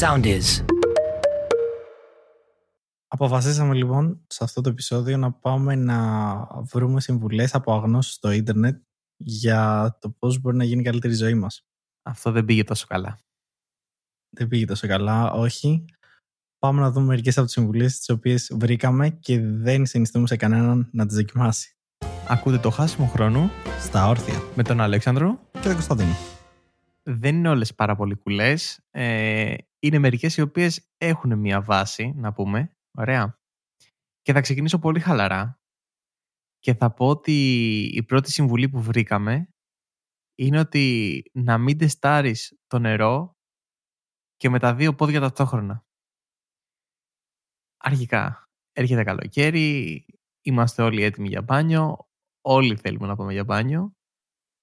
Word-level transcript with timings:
sound 0.00 0.24
is. 0.24 0.64
Αποφασίσαμε 3.08 3.74
λοιπόν 3.74 4.24
σε 4.26 4.44
αυτό 4.44 4.60
το 4.60 4.68
επεισόδιο 4.68 5.16
να 5.16 5.32
πάμε 5.32 5.74
να 5.74 6.36
βρούμε 6.72 7.00
συμβουλές 7.00 7.54
από 7.54 7.74
αγνώσεις 7.74 8.14
στο 8.14 8.30
ίντερνετ 8.30 8.82
για 9.16 9.96
το 10.00 10.10
πώς 10.10 10.40
μπορεί 10.40 10.56
να 10.56 10.64
γίνει 10.64 10.80
η 10.80 10.84
καλύτερη 10.84 11.14
ζωή 11.14 11.34
μας. 11.34 11.66
Αυτό 12.02 12.30
δεν 12.30 12.44
πήγε 12.44 12.64
τόσο 12.64 12.86
καλά. 12.86 13.18
Δεν 14.36 14.48
πήγε 14.48 14.64
τόσο 14.64 14.86
καλά, 14.86 15.32
όχι. 15.32 15.84
Πάμε 16.58 16.80
να 16.80 16.90
δούμε 16.90 17.06
μερικές 17.06 17.36
από 17.36 17.46
τις 17.46 17.54
συμβουλές 17.54 17.98
τις 17.98 18.08
οποίες 18.08 18.52
βρήκαμε 18.54 19.10
και 19.10 19.40
δεν 19.40 19.86
συνιστούμε 19.86 20.26
σε 20.26 20.36
κανέναν 20.36 20.88
να 20.92 21.06
τις 21.06 21.16
δοκιμάσει. 21.16 21.76
Ακούτε 22.28 22.58
το 22.58 22.70
χάσιμο 22.70 23.06
χρόνο 23.06 23.50
Στα 23.80 24.08
όρθια. 24.08 24.42
με 24.54 24.62
τον 24.62 24.80
Αλέξανδρο. 24.80 25.38
Και 25.52 25.58
τον 25.60 25.72
Κωνσταντίνο. 25.72 26.35
Δεν 27.08 27.36
είναι 27.36 27.48
όλες 27.48 27.74
πάρα 27.74 27.96
πολύ 27.96 28.14
κουλές. 28.16 28.80
Ε, 28.90 29.54
είναι 29.78 29.98
μερικές 29.98 30.36
οι 30.36 30.40
οποίες 30.40 30.90
έχουν 30.96 31.38
μία 31.38 31.62
βάση, 31.62 32.12
να 32.16 32.32
πούμε. 32.32 32.76
Ωραία. 32.98 33.38
Και 34.22 34.32
θα 34.32 34.40
ξεκινήσω 34.40 34.78
πολύ 34.78 35.00
χαλαρά. 35.00 35.60
Και 36.58 36.74
θα 36.74 36.92
πω 36.92 37.08
ότι 37.08 37.32
η 37.94 38.02
πρώτη 38.02 38.30
συμβουλή 38.30 38.68
που 38.68 38.82
βρήκαμε 38.82 39.48
είναι 40.34 40.58
ότι 40.58 41.22
να 41.32 41.58
μην 41.58 41.78
τεστάρεις 41.78 42.58
το 42.66 42.78
νερό 42.78 43.32
και 44.36 44.48
με 44.48 44.58
τα 44.58 44.74
δύο 44.74 44.94
πόδια 44.94 45.20
ταυτόχρονα. 45.20 45.84
Αρχικά, 47.76 48.44
έρχεται 48.72 49.04
καλοκαίρι, 49.04 50.04
είμαστε 50.40 50.82
όλοι 50.82 51.02
έτοιμοι 51.02 51.28
για 51.28 51.42
μπάνιο, 51.42 52.08
όλοι 52.40 52.76
θέλουμε 52.76 53.06
να 53.06 53.16
πάμε 53.16 53.32
για 53.32 53.44
μπάνιο 53.44 53.95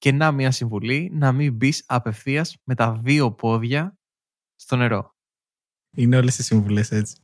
και 0.04 0.12
να 0.12 0.32
μια 0.32 0.52
συμβουλή 0.52 1.10
να 1.14 1.32
μην 1.32 1.54
μπεις 1.54 1.84
απευθείας 1.88 2.58
με 2.64 2.76
τα 2.76 2.94
δύο 2.94 3.32
πόδια 3.32 3.98
στο 4.56 4.76
νερό. 4.76 5.10
Είναι 5.98 6.18
όλες 6.18 6.38
οι 6.38 6.44
συμβουλές 6.44 6.92
έτσι. 6.92 7.16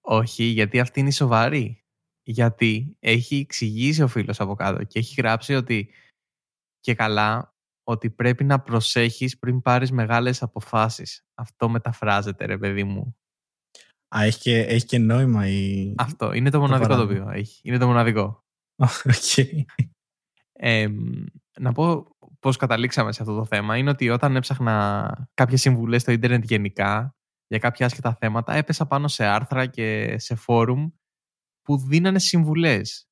Όχι, 0.00 0.44
γιατί 0.44 0.80
αυτή 0.80 1.00
είναι 1.00 1.08
η 1.08 1.12
σοβαρή. 1.12 1.80
Γιατί 2.22 2.96
έχει 2.98 3.36
εξηγήσει 3.36 4.02
ο 4.02 4.08
φίλος 4.08 4.40
από 4.40 4.54
κάτω 4.54 4.84
και 4.84 4.98
έχει 4.98 5.20
γράψει 5.20 5.54
ότι 5.54 5.90
και 6.80 6.94
καλά 6.94 7.54
ότι 7.84 8.10
πρέπει 8.10 8.44
να 8.44 8.60
προσέχεις 8.60 9.38
πριν 9.38 9.62
πάρεις 9.62 9.92
μεγάλες 9.92 10.42
αποφάσεις. 10.42 11.24
Αυτό 11.34 11.68
μεταφράζεται 11.68 12.44
ρε 12.44 12.58
παιδί 12.58 12.84
μου. 12.84 13.16
Α, 14.16 14.22
έχει 14.22 14.40
και, 14.40 14.58
έχει 14.58 14.86
και 14.86 14.98
νόημα 14.98 15.48
η... 15.48 15.94
Αυτό 15.98 16.32
είναι 16.32 16.50
το 16.50 16.60
μοναδικό 16.60 16.88
το, 16.88 16.94
παράδειγμα. 16.94 17.24
οποίο 17.24 17.38
έχει. 17.38 17.60
Είναι 17.62 17.78
το 17.78 17.86
μοναδικό. 17.86 18.40
Οκ. 19.04 19.48
Ε, 20.56 20.88
να 21.58 21.72
πω 21.72 22.16
πώς 22.38 22.56
καταλήξαμε 22.56 23.12
σε 23.12 23.22
αυτό 23.22 23.34
το 23.36 23.44
θέμα 23.44 23.76
είναι 23.76 23.90
ότι 23.90 24.10
όταν 24.10 24.36
έψαχνα 24.36 25.28
κάποιες 25.34 25.60
συμβουλές 25.60 26.02
στο 26.02 26.12
ίντερνετ 26.12 26.44
γενικά 26.44 27.16
για 27.46 27.58
κάποια 27.58 27.86
άσχετα 27.86 28.16
θέματα 28.20 28.54
έπεσα 28.54 28.86
πάνω 28.86 29.08
σε 29.08 29.24
άρθρα 29.24 29.66
και 29.66 30.18
σε 30.18 30.34
forum 30.34 30.88
που 31.62 31.78
δίνανε 31.78 32.18
συμβουλές 32.18 33.08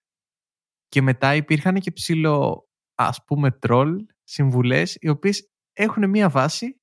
και 0.89 1.03
μετά 1.03 1.35
υπήρχαν 1.35 1.75
και 1.75 1.91
ψιλο- 1.91 2.69
ας 2.95 3.25
πούμε 3.25 3.51
τρόλ 3.51 4.07
συμβουλές 4.23 4.97
οι 5.01 5.09
οποίες 5.09 5.51
έχουν 5.73 6.11
μία 6.11 6.29
βάση 6.29 6.81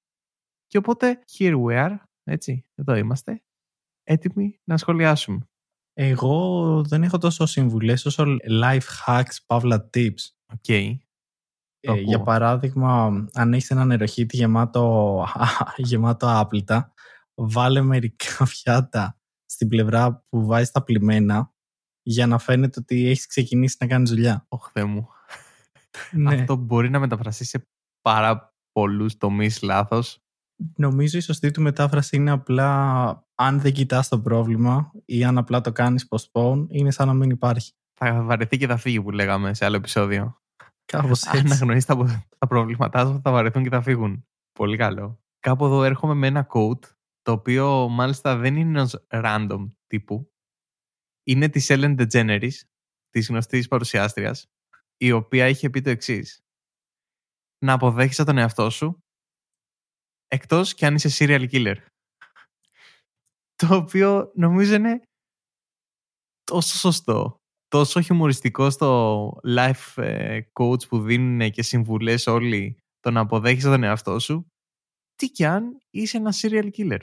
και 0.68 0.78
οπότε 0.78 1.20
here 1.38 1.64
we 1.64 1.88
are 1.88 1.98
έτσι, 2.24 2.66
εδώ 2.76 2.96
είμαστε 2.96 3.44
έτοιμοι 4.04 4.60
να 4.64 4.78
σχολιάσουμε 4.78 5.50
Εγώ 5.94 6.84
δεν 6.84 7.04
έχω 7.04 7.18
τόσο 7.18 7.46
συμβουλές 7.46 8.06
όσο 8.06 8.24
life 8.62 9.06
hacks, 9.06 9.36
παύλα 9.46 9.90
tips. 9.94 10.39
Οκ. 10.54 10.66
Το 11.82 11.94
Ε, 11.94 12.00
για 12.00 12.16
ακούω. 12.16 12.26
παράδειγμα, 12.26 13.28
αν 13.34 13.54
έχεις 13.54 13.70
ένα 13.72 13.86
νεροχύτη 13.86 14.36
γεμάτο, 14.38 15.26
γεμάτο 15.78 16.28
άπλυτα, 16.40 16.94
βάλε 17.36 17.82
μερικά 17.82 18.46
πιάτα 18.54 19.18
στην 19.46 19.68
πλευρά 19.68 20.26
που 20.30 20.46
βάζεις 20.46 20.72
τα 20.72 20.84
πλυμένα 20.84 21.54
για 22.04 22.28
να 22.28 22.38
φαίνεται 22.38 22.80
ότι 22.80 23.08
έχεις 23.08 23.28
ξεκινήσει 23.28 23.76
να 23.80 23.88
κάνεις 23.88 24.10
δουλειά. 24.10 24.46
Ωχ, 24.50 24.70
Θεέ 24.72 24.84
μου. 24.84 25.08
Ναι. 26.12 26.36
Αυτό 26.36 26.56
μπορεί 26.56 26.90
να 26.90 27.00
μεταφραστεί 27.00 27.44
σε 27.46 27.68
πάρα 28.02 28.54
πολλούς 28.72 29.18
τομείς 29.18 29.62
λάθος. 29.62 30.20
Νομίζω 30.76 31.18
η 31.18 31.22
σωστή 31.22 31.52
του 31.52 31.62
μετάφραση 31.62 32.16
είναι 32.16 32.32
απλά 32.32 33.28
αν 33.36 33.60
δεν 33.60 33.74
κοιτάς 33.74 34.08
το 34.08 34.20
πρόβλημα 34.20 34.92
ή 35.06 35.24
αν 35.24 35.38
απλά 35.38 35.62
το 35.62 35.72
κάνεις 35.72 36.08
postpone, 36.10 36.66
είναι 36.70 36.92
σαν 36.92 37.08
να 37.08 37.14
μην 37.14 37.30
υπάρχει. 37.30 37.74
Θα 38.02 38.24
βαρεθεί 38.24 38.58
και 38.58 38.68
θα 38.68 38.78
φύγει 38.78 39.02
που 39.02 39.12
λέγαμε 39.12 39.54
σε 39.54 39.66
άλλο 39.66 39.76
επεισόδιο. 39.76 40.42
Κάπως 40.86 41.28
Αν 41.28 41.40
έτσι. 41.40 41.54
αγνοείς 41.54 41.86
τα, 41.86 42.26
τα 42.38 42.48
προβλήματά 42.48 43.06
σου 43.06 43.22
θα 43.24 43.32
βαρεθούν 43.32 43.64
και 43.64 43.70
θα 43.70 43.82
φύγουν. 43.82 44.28
Πολύ 44.52 44.78
καλό. 44.78 45.20
Κάπου 45.40 45.66
εδώ 45.66 45.84
έρχομαι 45.84 46.14
με 46.14 46.28
ένα 46.28 46.48
quote 46.54 46.84
το 47.22 47.32
οποίο 47.32 47.88
μάλιστα 47.90 48.36
δεν 48.36 48.56
είναι 48.56 48.80
ενός 48.80 49.06
random 49.10 49.72
τύπου. 49.88 50.34
Είναι 51.24 51.50
της 51.50 51.68
Ellen 51.70 51.96
DeGeneres, 52.00 52.54
της 53.10 53.28
γνωστής 53.28 53.68
παρουσιάστριας, 53.68 54.52
η 54.98 55.12
οποία 55.12 55.48
είχε 55.48 55.70
πει 55.70 55.82
το 55.82 55.90
εξής. 55.90 56.44
Να 57.66 57.74
αποδέχεσαι 57.74 58.24
τον 58.24 58.38
εαυτό 58.38 58.70
σου 58.70 59.04
εκτός 60.28 60.74
και 60.74 60.86
αν 60.86 60.96
είσαι 60.96 61.10
serial 61.12 61.50
killer. 61.52 61.76
Το 63.56 63.76
οποίο 63.76 64.32
νομίζω 64.36 64.76
είναι 64.76 65.02
τόσο 66.44 66.78
σωστό, 66.78 67.39
τόσο 67.70 68.02
χιουμοριστικό 68.02 68.70
στο 68.70 69.40
life 69.44 70.04
ε, 70.04 70.40
coach 70.54 70.88
που 70.88 71.02
δίνουν 71.02 71.52
και 71.52 71.64
συμβουλές 71.64 72.28
όλοι 72.28 72.78
το 73.00 73.12
να 73.12 73.20
αποδέχεσαι 73.20 73.68
τον 73.68 73.84
εαυτό 73.84 74.20
σου, 74.20 74.52
τι 75.16 75.30
κι 75.30 75.46
αν 75.46 75.78
είσαι 75.90 76.18
ένα 76.18 76.34
serial 76.42 76.70
killer. 76.78 77.00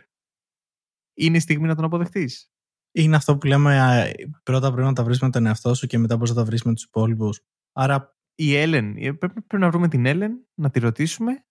Είναι 1.15 1.37
η 1.37 1.41
στιγμή 1.41 1.67
να 1.67 1.75
τον 1.75 1.85
αποδεχτείς. 1.85 2.51
Είναι 2.93 3.17
αυτό 3.17 3.37
που 3.37 3.47
λέμε 3.47 3.81
α, 3.81 4.13
πρώτα 4.43 4.73
πρέπει 4.73 4.87
να 4.87 4.93
τα 4.93 5.05
βρεις 5.05 5.21
με 5.21 5.31
τον 5.31 5.47
εαυτό 5.47 5.75
σου 5.75 5.87
και 5.87 5.99
μετά 5.99 6.17
μπορείς 6.17 6.31
να 6.31 6.37
τα 6.37 6.45
βρεις 6.45 6.63
με 6.63 6.73
τους 6.73 6.85
υπόλοιπους. 6.85 7.41
Άρα 7.73 8.17
Η 8.35 8.53
Ellen, 8.55 8.93
ε, 8.97 9.13
πρέπει, 9.13 9.43
πρέπει 9.43 9.63
να 9.63 9.71
βρούμε 9.71 9.89
την 9.89 10.05
Ellen, 10.07 10.31
να 10.55 10.71
τη 10.71 10.79
ρωτήσουμε, 10.79 11.47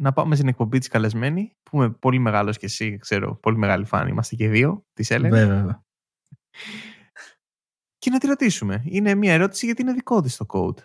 να 0.00 0.12
πάμε 0.12 0.34
στην 0.34 0.48
εκπομπή 0.48 0.78
της 0.78 0.88
καλεσμένη, 0.88 1.56
που 1.62 1.76
είμαι 1.76 1.90
πολύ 1.90 2.18
μεγάλος 2.18 2.58
και 2.58 2.66
εσύ, 2.66 2.96
ξέρω, 2.96 3.36
πολύ 3.36 3.56
μεγάλη 3.56 3.84
φαν, 3.84 4.08
είμαστε 4.08 4.36
και 4.36 4.48
δύο, 4.48 4.86
της 4.92 5.08
Ellen, 5.12 5.28
βέβαια. 5.30 5.84
Και 8.02 8.10
να 8.10 8.18
τη 8.18 8.26
ρωτήσουμε. 8.26 8.82
Είναι 8.84 9.14
μια 9.14 9.32
ερώτηση 9.32 9.66
γιατί 9.66 9.82
είναι 9.82 9.92
δικό 9.92 10.20
της 10.20 10.36
το 10.36 10.46
code. 10.48 10.78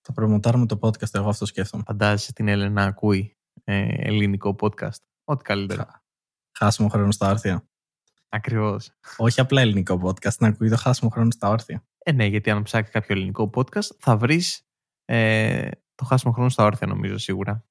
Θα 0.00 0.12
προμοτάρουμε 0.12 0.66
το 0.66 0.78
podcast, 0.82 1.14
εγώ 1.14 1.28
αυτό 1.28 1.46
σκέφτομαι. 1.46 1.82
Φαντάζεσαι 1.86 2.32
την 2.32 2.46
Ellen 2.48 2.70
να 2.70 2.82
ακούει 2.82 3.36
ε, 3.64 3.88
ελληνικό 3.88 4.56
podcast. 4.60 5.00
Ό,τι 5.24 5.44
καλύτερο. 5.44 5.86
Χάσιμο 6.58 6.88
χρόνο 6.88 7.10
στα 7.10 7.30
όρθια. 7.30 7.68
Ακριβώς. 8.28 8.92
Όχι 9.16 9.40
απλά 9.40 9.60
ελληνικό 9.60 10.00
podcast, 10.04 10.36
να 10.38 10.48
ακούει 10.48 10.68
το 10.68 10.76
χάσιμο 10.76 11.10
χρόνο 11.10 11.30
στα 11.30 11.48
όρθια. 11.48 11.86
Ε, 11.98 12.12
ναι, 12.12 12.26
γιατί 12.26 12.50
αν 12.50 12.62
ψάξει 12.62 12.92
κάποιο 12.92 13.14
ελληνικό 13.14 13.50
podcast 13.54 13.96
θα 13.98 14.16
βρεις 14.16 14.66
ε, 15.04 15.70
το 15.94 16.04
χάσιμο 16.04 16.32
χρόνο 16.32 16.48
στα 16.48 16.64
όρθια 16.64 16.86
νομίζω 16.86 17.18
σίγουρα. 17.18 17.66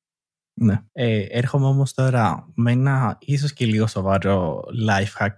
Ναι. 0.59 0.86
Ε, 0.92 1.26
έρχομαι 1.30 1.66
όμως 1.66 1.94
τώρα 1.94 2.52
με 2.56 2.72
ένα 2.72 3.18
ίσως 3.20 3.53
και 3.53 3.66
λίγο 3.66 3.88
σοβαρό 3.88 4.64
life 4.88 5.18
hack. 5.20 5.36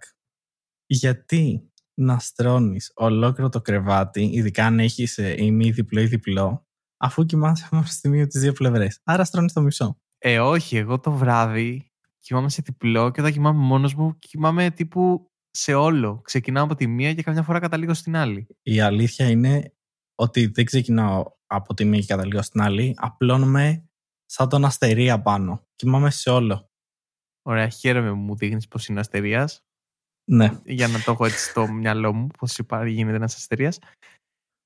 Γιατί 0.85 1.71
να 1.97 2.19
στρώνεις 2.19 2.91
ολόκληρο 2.95 3.49
το 3.49 3.61
κρεβάτι, 3.61 4.29
ειδικά 4.33 4.65
αν 4.65 4.79
έχεις 4.79 5.17
ε, 5.17 5.35
ημί 5.43 5.71
διπλό 5.71 6.01
ή 6.01 6.05
διπλό, 6.05 6.67
αφού 6.97 7.25
κοιμάσαι 7.25 7.67
μόνο 7.71 7.85
στη 7.85 8.09
μία 8.09 8.21
από 8.23 8.31
τις 8.31 8.41
δύο 8.41 8.53
πλευρές. 8.53 8.99
Άρα 9.03 9.23
στρώνεις 9.23 9.53
το 9.53 9.61
μισό. 9.61 9.97
Ε, 10.17 10.39
όχι, 10.39 10.77
εγώ 10.77 10.99
το 10.99 11.11
βράδυ 11.11 11.91
κοιμάμαι 12.19 12.49
σε 12.49 12.61
διπλό 12.65 13.11
και 13.11 13.19
όταν 13.19 13.33
κοιμάμαι 13.33 13.59
μόνος 13.59 13.93
μου 13.93 14.17
κοιμάμαι 14.19 14.71
τύπου 14.71 15.31
σε 15.51 15.73
όλο. 15.73 16.21
Ξεκινάω 16.23 16.63
από 16.63 16.75
τη 16.75 16.87
μία 16.87 17.13
και 17.13 17.23
καμιά 17.23 17.43
φορά 17.43 17.59
καταλήγω 17.59 17.93
στην 17.93 18.15
άλλη. 18.15 18.47
Η 18.61 18.79
αλήθεια 18.79 19.29
είναι 19.29 19.73
ότι 20.15 20.47
δεν 20.47 20.65
ξεκινάω 20.65 21.25
από 21.45 21.73
τη 21.73 21.85
μία 21.85 21.99
και 21.99 22.05
καταλήγω 22.05 22.41
στην 22.41 22.61
άλλη, 22.61 22.93
απλώνομαι 22.97 23.89
σαν 24.25 24.49
τον 24.49 24.65
αστερί 24.65 25.11
απάνω. 25.11 25.67
Κοιμάμαι 25.75 26.09
σε 26.09 26.29
όλο. 26.29 26.69
Ωραία, 27.41 27.69
χαίρομαι 27.69 28.09
που 28.09 28.15
μου 28.15 28.35
δείχνεις 28.35 28.67
πως 28.67 28.87
είναι 28.87 28.99
αστερίας. 28.99 29.66
Ναι. 30.31 30.61
Για 30.65 30.87
να 30.87 30.99
το 31.03 31.11
έχω 31.11 31.25
έτσι 31.25 31.49
στο 31.49 31.67
μυαλό 31.71 32.13
μου, 32.13 32.27
πώς 32.27 32.57
υπάρχει 32.57 32.93
γίνεται 32.93 33.15
ένας 33.15 33.35
αστερίας. 33.35 33.79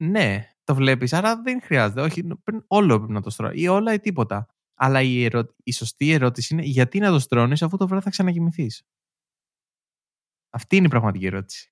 Ναι, 0.04 0.50
το 0.64 0.76
βλέπεις. 0.76 1.14
Άρα 1.14 1.42
δεν 1.42 1.62
χρειάζεται. 1.62 2.02
Όχι, 2.02 2.24
πρέπει- 2.24 2.66
όλο 2.68 2.98
πρέπει 2.98 3.14
να 3.14 3.22
το 3.22 3.30
στρώει. 3.30 3.62
Ή 3.62 3.68
όλα 3.68 3.94
ή 3.94 4.00
τίποτα. 4.00 4.48
Αλλά 4.80 5.02
η, 5.02 5.24
ερω... 5.24 5.56
η 5.64 5.72
σωστή 5.72 6.12
ερώτηση 6.12 6.54
είναι 6.54 6.64
γιατί 6.64 7.00
να 7.00 7.10
το 7.10 7.20
στρώνεις 7.20 7.62
αφού 7.62 7.78
το 7.78 7.88
βράδυ 7.88 8.04
θα 8.04 8.10
ξανακοιμηθεί. 8.10 8.68
Αυτή 10.50 10.76
είναι 10.76 10.86
η 10.86 10.90
πραγματική 10.90 11.26
ερώτηση. 11.26 11.72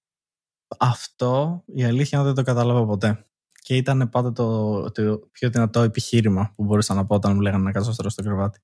Αυτό 0.80 1.64
η 1.66 1.84
αλήθεια 1.84 2.20
είναι 2.20 2.28
ότι 2.28 2.36
δεν 2.36 2.46
το 2.46 2.52
κατάλαβα 2.52 2.86
ποτέ. 2.86 3.26
Και 3.62 3.76
ήταν 3.76 4.10
πάντα 4.10 4.32
το, 4.32 4.92
το 4.92 5.18
πιο 5.32 5.50
δυνατό 5.50 5.82
επιχείρημα 5.82 6.54
που 6.56 6.64
μπορούσα 6.64 6.94
να 6.94 7.06
πω 7.06 7.16
όταν 7.16 7.36
μου 7.36 7.42
λέγανε 7.42 7.64
να 7.64 7.72
κάτσω 7.72 7.92
στρώ 7.92 8.10
στο 8.10 8.24
κρεβάτι. 8.24 8.60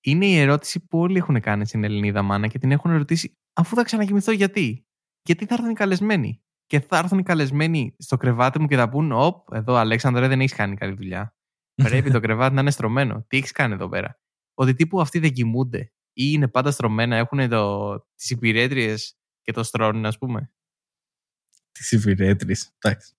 Είναι 0.00 0.26
η 0.26 0.38
ερώτηση 0.38 0.86
που 0.86 0.98
όλοι 0.98 1.16
έχουν 1.16 1.40
κάνει 1.40 1.66
στην 1.66 1.84
Ελληνίδα 1.84 2.22
μάνα 2.22 2.46
και 2.46 2.58
την 2.58 2.72
έχουν 2.72 2.96
ρωτήσει 2.96 3.36
αφού 3.54 3.74
θα 3.74 3.82
ξανακοιμηθώ 3.82 4.32
γιατί; 4.32 4.86
Γιατί 5.22 5.46
θα 5.46 5.54
έρθουν 5.54 5.70
οι 5.70 5.74
καλεσμένοι; 5.74 6.42
Και 6.66 6.80
θα 6.80 6.98
έρθουν 6.98 7.18
οι 7.18 7.22
καλεσμένοι 7.22 7.94
στο 7.98 8.16
κρεβάτι 8.16 8.60
μου 8.60 8.66
και 8.66 8.76
θα 8.76 8.88
πούν: 8.88 9.12
Οπ, 9.12 9.52
εδώ 9.52 9.74
Αλέξανδρο 9.74 10.28
δεν 10.28 10.40
έχεις 10.40 10.54
κάνει 10.54 10.76
καλή 10.76 10.94
δουλειά. 10.94 11.36
Πρέπει 11.74 12.10
το 12.10 12.20
κρεβάτι 12.20 12.54
να 12.54 12.60
είναι 12.60 12.70
στρωμένο. 12.70 13.24
Τι 13.28 13.36
έχεις 13.36 13.52
κάνει 13.52 13.74
εδώ 13.74 13.88
πέρα; 13.88 14.20
Ότι 14.54 14.74
τύπου 14.74 15.00
αυτοί 15.00 15.18
δεν 15.18 15.32
κοιμούνται. 15.32 15.92
ή 16.16 16.24
είναι 16.32 16.48
πάντα 16.48 16.70
στρωμένα, 16.70 17.16
έχουν 17.16 17.48
το, 17.48 17.98
τις 18.14 18.30
υπηρέτριες 18.30 19.16
και 19.42 19.52
το 19.52 19.62
στρώνουν, 19.62 20.06
ας 20.06 20.18
πούμε. 20.18 20.52
Τις 21.72 21.92
υπηρέτριες, 21.92 22.72
εντάξει. 22.78 23.14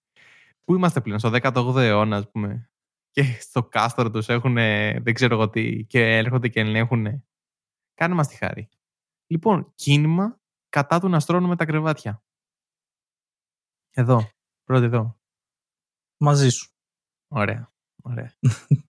Πού 0.63 0.75
είμαστε 0.75 1.01
πλέον, 1.01 1.19
στο 1.19 1.29
18ο 1.29 1.75
αιώνα, 1.77 2.17
ας 2.17 2.31
πούμε. 2.31 2.69
Και 3.11 3.23
στο 3.39 3.63
κάστρο 3.63 4.11
τους 4.11 4.29
έχουν, 4.29 4.53
δεν 4.53 5.13
ξέρω 5.13 5.35
εγώ 5.35 5.49
τι, 5.49 5.85
και 5.85 6.17
έρχονται 6.17 6.47
και 6.47 6.59
ελέγχουν. 6.59 7.25
Κάνε 7.93 8.15
μας 8.15 8.27
τη 8.27 8.35
χάρη. 8.35 8.69
Λοιπόν, 9.27 9.71
κίνημα 9.75 10.39
κατά 10.69 10.99
του 10.99 11.09
να 11.09 11.19
στρώνουμε 11.19 11.55
τα 11.55 11.65
κρεβάτια. 11.65 12.23
Εδώ, 13.89 14.29
πρώτη 14.63 14.85
εδώ. 14.85 15.19
Μαζί 16.17 16.49
σου. 16.49 16.71
Ωραία, 17.27 17.73
ωραία. 18.01 18.33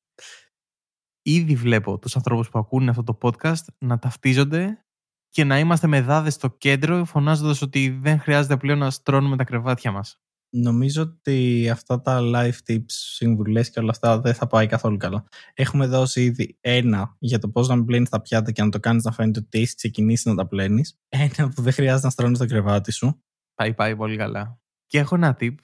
Ήδη 1.23 1.55
βλέπω 1.57 1.99
τους 1.99 2.17
ανθρώπους 2.17 2.49
που 2.49 2.59
ακούνε 2.59 2.91
αυτό 2.91 3.03
το 3.03 3.19
podcast 3.23 3.65
να 3.79 3.99
ταυτίζονται 3.99 4.85
και 5.29 5.45
να 5.45 5.59
είμαστε 5.59 5.87
με 5.87 6.01
δάδες 6.01 6.35
στο 6.35 6.49
κέντρο 6.49 7.05
φωνάζοντας 7.05 7.63
ότι 7.63 7.89
δεν 7.89 8.21
χρειάζεται 8.21 8.57
πλέον 8.57 8.79
να 8.79 8.91
στρώνουμε 8.91 9.37
τα 9.37 9.45
κρεβάτια 9.45 9.93
μας. 9.93 10.21
Νομίζω 10.59 11.03
ότι 11.03 11.69
αυτά 11.71 12.01
τα 12.01 12.21
live 12.23 12.59
tips, 12.67 12.85
συμβουλές 12.89 13.71
και 13.71 13.81
όλα 13.81 13.91
αυτά 13.91 14.21
δεν 14.21 14.35
θα 14.35 14.47
πάει 14.47 14.67
καθόλου 14.67 14.97
καλά. 14.97 15.25
Έχουμε 15.55 15.87
δώσει 15.87 16.23
ήδη 16.23 16.59
ένα 16.61 17.17
για 17.19 17.39
το 17.39 17.49
πώς 17.49 17.69
να 17.69 17.77
μην 17.77 17.85
πλένεις 17.85 18.09
τα 18.09 18.21
πιάτα 18.21 18.53
και 18.53 18.63
να 18.63 18.69
το 18.69 18.81
κάνεις 18.81 19.05
να 19.05 19.13
φαίνεται 19.13 19.39
ότι 19.39 19.59
έχεις 19.59 19.75
ξεκινήσει 19.75 20.29
να 20.29 20.35
τα 20.35 20.47
πλένεις. 20.47 20.99
Ένα 21.09 21.49
που 21.49 21.63
δεν 21.63 21.73
χρειάζεται 21.73 22.07
να 22.07 22.13
στρώνεις 22.13 22.39
το 22.39 22.47
κρεβάτι 22.47 22.93
σου. 22.93 23.23
Πάει, 23.55 23.75
πάει 23.75 23.97
πολύ 23.97 24.17
καλά. 24.17 24.61
Και 24.87 24.99
έχω 24.99 25.15
ένα 25.15 25.37
tip 25.41 25.55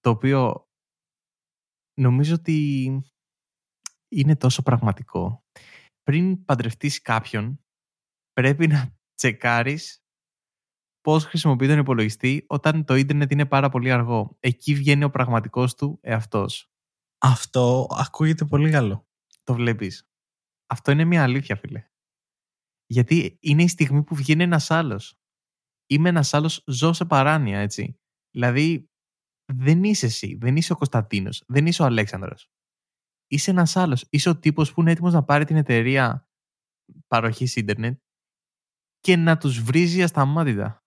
το 0.00 0.10
οποίο 0.10 0.68
νομίζω 1.94 2.34
ότι 2.34 2.86
είναι 4.08 4.36
τόσο 4.36 4.62
πραγματικό. 4.62 5.44
Πριν 6.02 6.44
παντρευτείς 6.44 7.02
κάποιον, 7.02 7.64
πρέπει 8.32 8.66
να 8.66 8.96
τσεκάρεις 9.14 10.01
πώς 11.02 11.24
χρησιμοποιεί 11.24 11.66
τον 11.66 11.78
υπολογιστή 11.78 12.44
όταν 12.48 12.84
το 12.84 12.94
ίντερνετ 12.94 13.30
είναι 13.30 13.46
πάρα 13.46 13.68
πολύ 13.68 13.92
αργό. 13.92 14.36
Εκεί 14.40 14.74
βγαίνει 14.74 15.04
ο 15.04 15.10
πραγματικός 15.10 15.74
του 15.74 15.98
εαυτός. 16.02 16.72
Αυτό 17.18 17.86
ακούγεται 17.90 18.44
πολύ 18.44 18.70
καλό. 18.70 19.06
Το 19.42 19.54
βλέπεις. 19.54 20.08
Αυτό 20.66 20.90
είναι 20.90 21.04
μια 21.04 21.22
αλήθεια, 21.22 21.56
φίλε. 21.56 21.86
Γιατί 22.86 23.38
είναι 23.40 23.62
η 23.62 23.68
στιγμή 23.68 24.02
που 24.02 24.14
βγαίνει 24.14 24.42
ένας 24.42 24.70
άλλος. 24.70 25.20
Είμαι 25.86 26.08
ένας 26.08 26.34
άλλος, 26.34 26.62
ζω 26.66 26.92
σε 26.92 27.04
παράνοια, 27.04 27.58
έτσι. 27.58 28.00
Δηλαδή, 28.30 28.90
δεν 29.52 29.84
είσαι 29.84 30.06
εσύ, 30.06 30.36
δεν 30.40 30.56
είσαι 30.56 30.72
ο 30.72 30.76
Κωνσταντίνος, 30.76 31.44
δεν 31.46 31.66
είσαι 31.66 31.82
ο 31.82 31.84
Αλέξανδρος. 31.84 32.50
Είσαι 33.26 33.50
ένας 33.50 33.76
άλλος. 33.76 34.06
Είσαι 34.10 34.28
ο 34.28 34.38
τύπος 34.38 34.72
που 34.72 34.80
είναι 34.80 34.90
έτοιμος 34.90 35.12
να 35.12 35.24
πάρει 35.24 35.44
την 35.44 35.56
εταιρεία 35.56 36.28
παροχής 37.06 37.56
ίντερνετ 37.56 38.00
και 39.00 39.16
να 39.16 39.38
τους 39.38 39.62
βρίζει 39.62 40.02
ασταμάτητα. 40.02 40.81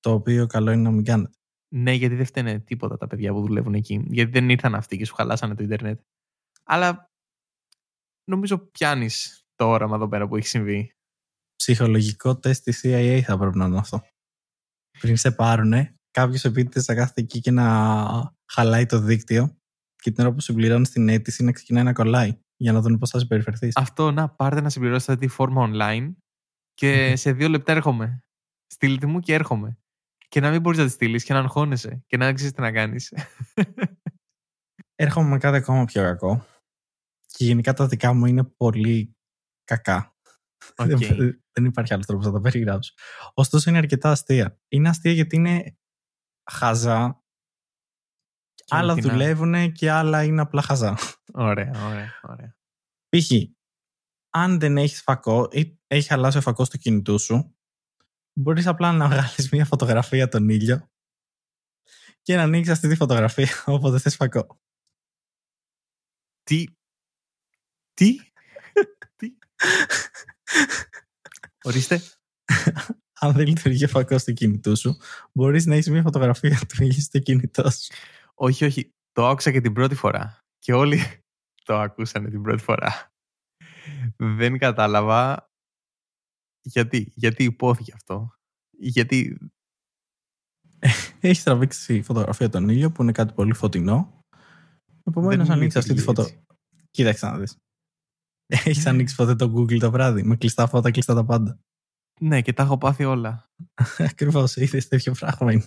Το 0.00 0.12
οποίο 0.12 0.46
καλό 0.46 0.70
είναι 0.70 0.82
να 0.82 0.90
μην 0.90 1.04
κάνετε. 1.04 1.32
Ναι, 1.74 1.92
γιατί 1.92 2.14
δεν 2.14 2.24
φταίνε 2.24 2.60
τίποτα 2.60 2.96
τα 2.96 3.06
παιδιά 3.06 3.32
που 3.32 3.40
δουλεύουν 3.40 3.74
εκεί. 3.74 4.06
Γιατί 4.08 4.30
δεν 4.30 4.48
ήρθαν 4.48 4.74
αυτοί 4.74 4.96
και 4.96 5.04
σου 5.04 5.14
χαλάσανε 5.14 5.54
το 5.54 5.62
Ιντερνετ. 5.62 6.00
Αλλά 6.64 7.10
νομίζω 8.24 8.58
πιάνεις 8.58 9.42
το 9.54 9.68
όραμα 9.68 9.96
εδώ 9.96 10.08
πέρα 10.08 10.28
που 10.28 10.36
έχει 10.36 10.46
συμβεί. 10.46 10.92
Ψυχολογικό 11.56 12.38
τεστ 12.38 12.62
της 12.62 12.80
CIA 12.84 13.20
θα 13.24 13.38
πρέπει 13.38 13.56
να 13.58 13.64
είναι 13.64 13.78
αυτό. 13.78 14.02
Πριν 14.98 15.16
σε 15.16 15.30
πάρουνε, 15.30 15.94
κάποιος 16.10 16.44
επίτηδες 16.44 16.84
θα 16.84 16.94
κάθεται 16.94 17.20
εκεί 17.20 17.40
και 17.40 17.50
να 17.50 18.36
χαλάει 18.52 18.86
το 18.86 19.00
δίκτυο 19.00 19.56
και 19.96 20.10
την 20.10 20.24
ώρα 20.24 20.34
που 20.34 20.40
συμπληρώνεις 20.40 20.90
την 20.90 21.08
αίτηση 21.08 21.44
να 21.44 21.52
ξεκινάει 21.52 21.84
να 21.84 21.92
κολλάει 21.92 22.40
για 22.56 22.72
να 22.72 22.80
δουν 22.80 22.98
πώς 22.98 23.10
θα 23.10 23.18
συμπεριφερθείς. 23.18 23.76
Αυτό 23.76 24.10
να 24.10 24.28
πάρτε 24.28 24.60
να 24.60 24.70
συμπληρώσετε 24.70 25.16
τη 25.16 25.28
φόρμα 25.28 25.70
online 25.70 26.14
και 26.74 27.16
σε 27.16 27.32
δύο 27.32 27.48
λεπτά 27.48 27.72
έρχομαι. 27.72 28.22
Στείλτε 28.66 29.06
μου 29.06 29.20
και 29.20 29.34
έρχομαι 29.34 29.78
και 30.28 30.40
να 30.40 30.50
μην 30.50 30.60
μπορείς 30.60 30.78
να 30.78 30.84
τη 30.84 30.90
στείλεις 30.90 31.24
και 31.24 31.32
να 31.32 31.38
αγχώνεσαι 31.38 32.04
και 32.06 32.16
να 32.16 32.32
ξέρεις 32.32 32.52
τι 32.52 32.60
να 32.60 32.72
κάνεις. 32.72 33.14
Έρχομαι 34.94 35.28
με 35.28 35.38
κάτι 35.38 35.56
ακόμα 35.56 35.84
πιο 35.84 36.02
κακό. 36.02 36.46
Και 37.26 37.44
γενικά 37.44 37.72
τα 37.72 37.86
δικά 37.86 38.12
μου 38.12 38.26
είναι 38.26 38.44
πολύ 38.44 39.16
κακά. 39.64 40.16
Okay. 40.76 41.30
Δεν 41.52 41.64
υπάρχει 41.64 41.92
άλλος 41.92 42.06
τρόπος 42.06 42.26
να 42.26 42.32
τα 42.32 42.40
περιγράψω. 42.40 42.92
Ωστόσο 43.34 43.70
είναι 43.70 43.78
αρκετά 43.78 44.10
αστεία. 44.10 44.60
Είναι 44.68 44.88
αστεία 44.88 45.12
γιατί 45.12 45.36
είναι 45.36 45.78
χαζά. 46.50 47.22
άλλα 48.68 48.94
δουλεύουν 48.94 49.72
και 49.72 49.90
άλλα 49.90 50.24
είναι 50.24 50.40
απλά 50.40 50.62
χαζά. 50.62 50.98
Ωραία, 51.32 51.72
ωραία, 51.86 52.20
ωραία. 52.22 52.56
Π.χ. 53.08 53.30
αν 54.30 54.58
δεν 54.58 54.76
έχεις 54.76 55.02
φακό 55.02 55.48
ή 55.50 55.80
έχει 55.86 56.08
χαλάσει 56.08 56.38
ο 56.38 56.40
φακός 56.40 56.66
στο 56.66 56.76
κινητό 56.76 57.18
σου, 57.18 57.57
μπορείς 58.38 58.66
απλά 58.66 58.92
να 58.92 59.08
βγάλεις 59.08 59.50
μια 59.50 59.64
φωτογραφία 59.64 60.28
τον 60.28 60.48
ήλιο 60.48 60.90
και 62.22 62.36
να 62.36 62.42
ανοίξεις 62.42 62.72
αυτή 62.72 62.88
τη 62.88 62.96
φωτογραφία 62.96 63.48
όποτε 63.66 63.98
θες 63.98 64.16
φακό. 64.16 64.60
Τι; 66.42 66.64
Τι; 67.94 68.16
Τι; 69.16 69.32
Ορίστε. 71.64 72.02
Αν 73.20 73.32
δεν 73.32 73.46
λειτουργεί 73.46 73.86
φακός 73.86 74.20
στο 74.20 74.32
κινητό 74.32 74.74
σου, 74.76 74.96
μπορείς 75.32 75.66
να 75.66 75.74
έχεις 75.74 75.90
μια 75.90 76.02
φωτογραφία 76.02 76.60
του 76.68 76.82
ήλιου 76.82 77.00
στο 77.00 77.18
κινητό 77.18 77.70
σου. 77.70 77.94
Όχι, 78.34 78.64
όχι. 78.64 78.92
Το 79.12 79.26
άκουσα 79.26 79.52
και 79.52 79.60
την 79.60 79.72
πρώτη 79.72 79.94
φορά. 79.94 80.44
Και 80.58 80.72
όλοι 80.72 81.00
το 81.64 81.78
ακούσανε 81.78 82.30
την 82.30 82.42
πρώτη 82.42 82.62
φορά. 82.62 83.12
Δεν 84.16 84.58
κατάλαβα 84.58 85.47
γιατί, 86.68 87.12
γιατί 87.14 87.44
υπόθηκε 87.44 87.92
αυτό; 87.94 88.30
Γιατί... 88.78 89.38
Έχει 91.20 91.42
τραβήξει 91.42 92.02
φωτογραφία 92.02 92.48
τον 92.48 92.68
ήλιο 92.68 92.92
που 92.92 93.02
είναι 93.02 93.12
κάτι 93.12 93.32
πολύ 93.32 93.54
φωτεινό. 93.54 94.24
Επομένως, 95.04 95.48
ανοίξει 95.48 95.78
αυτή 95.78 95.94
τη 95.94 96.00
φωτο. 96.00 96.26
Κοίταξε 96.90 97.26
να 97.26 97.38
δεις. 97.38 97.56
Έχεις 98.46 98.84
ναι. 98.84 98.90
ανοίξει 98.90 99.14
ποτέ 99.14 99.34
το 99.34 99.52
Google 99.56 99.78
το 99.78 99.90
βράδυ 99.90 100.22
με 100.22 100.36
κλειστά 100.36 100.66
φώτα, 100.66 100.90
κλειστά 100.90 101.14
τα 101.14 101.24
πάντα. 101.24 101.60
Ναι, 102.20 102.42
και 102.42 102.52
τα 102.52 102.62
έχω 102.62 102.78
πάθει 102.78 103.04
όλα. 103.04 103.50
Ακριβώς, 104.10 104.56
είδες 104.56 104.88
τέτοιο 104.88 105.12
πράγμα 105.12 105.52
είναι. 105.52 105.64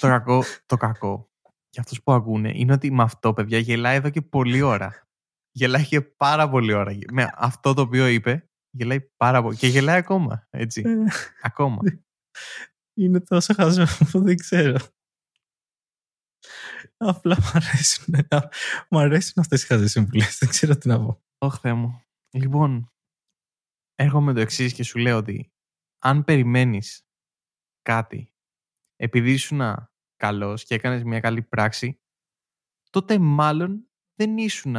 Το 0.00 0.06
κακό, 0.06 0.42
το 0.66 0.76
κακό 0.76 1.28
για 1.74 1.82
αυτούς 1.82 2.02
που 2.02 2.12
ακούνε 2.12 2.52
είναι 2.54 2.72
ότι 2.72 2.90
με 2.90 3.02
αυτό, 3.02 3.32
παιδιά, 3.32 3.58
γελάει 3.58 3.96
εδώ 3.96 4.10
και 4.10 4.22
πολλή 4.22 4.62
ώρα. 4.62 5.08
Γελάει 5.50 5.86
και 5.86 6.00
πάρα 6.00 6.48
πολύ 6.48 6.72
ώρα. 6.72 6.96
Με 7.12 7.30
αυτό 7.34 7.74
το 7.74 7.82
οποίο 7.82 8.06
είπε, 8.06 8.48
Γελάει 8.76 9.00
πάρα 9.00 9.42
πολύ. 9.42 9.56
Και 9.56 9.66
γελάει 9.66 9.96
ακόμα. 9.96 10.46
Έτσι. 10.50 10.82
Ε. 10.86 11.04
ακόμα. 11.42 11.78
Είναι 12.94 13.20
τόσο 13.20 13.54
χαζό 13.54 13.86
που 14.10 14.22
δεν 14.22 14.36
ξέρω. 14.36 14.78
Απλά 16.96 17.36
μου 17.40 17.50
αρέσουν. 17.52 18.14
Μου 18.90 18.98
αρέσουν 18.98 19.34
αυτές 19.36 19.62
οι 19.62 19.66
χαζές 19.66 19.90
συμβουλές. 19.90 20.38
Δεν 20.38 20.48
ξέρω 20.48 20.76
τι 20.76 20.88
να 20.88 20.98
πω. 20.98 21.22
Όχι, 21.38 21.58
Θεέ 21.58 21.72
μου. 21.72 22.02
Λοιπόν, 22.30 22.92
έρχομαι 23.94 24.32
το 24.32 24.40
εξής 24.40 24.72
και 24.72 24.82
σου 24.82 24.98
λέω 24.98 25.16
ότι 25.16 25.52
αν 25.98 26.24
περιμένεις 26.24 27.06
κάτι 27.82 28.34
επειδή 28.96 29.32
ήσουν 29.32 29.60
καλός 30.16 30.64
και 30.64 30.74
έκανες 30.74 31.02
μια 31.02 31.20
καλή 31.20 31.42
πράξη, 31.42 32.00
τότε 32.90 33.18
μάλλον 33.18 33.90
δεν 34.14 34.38
ήσουν 34.38 34.76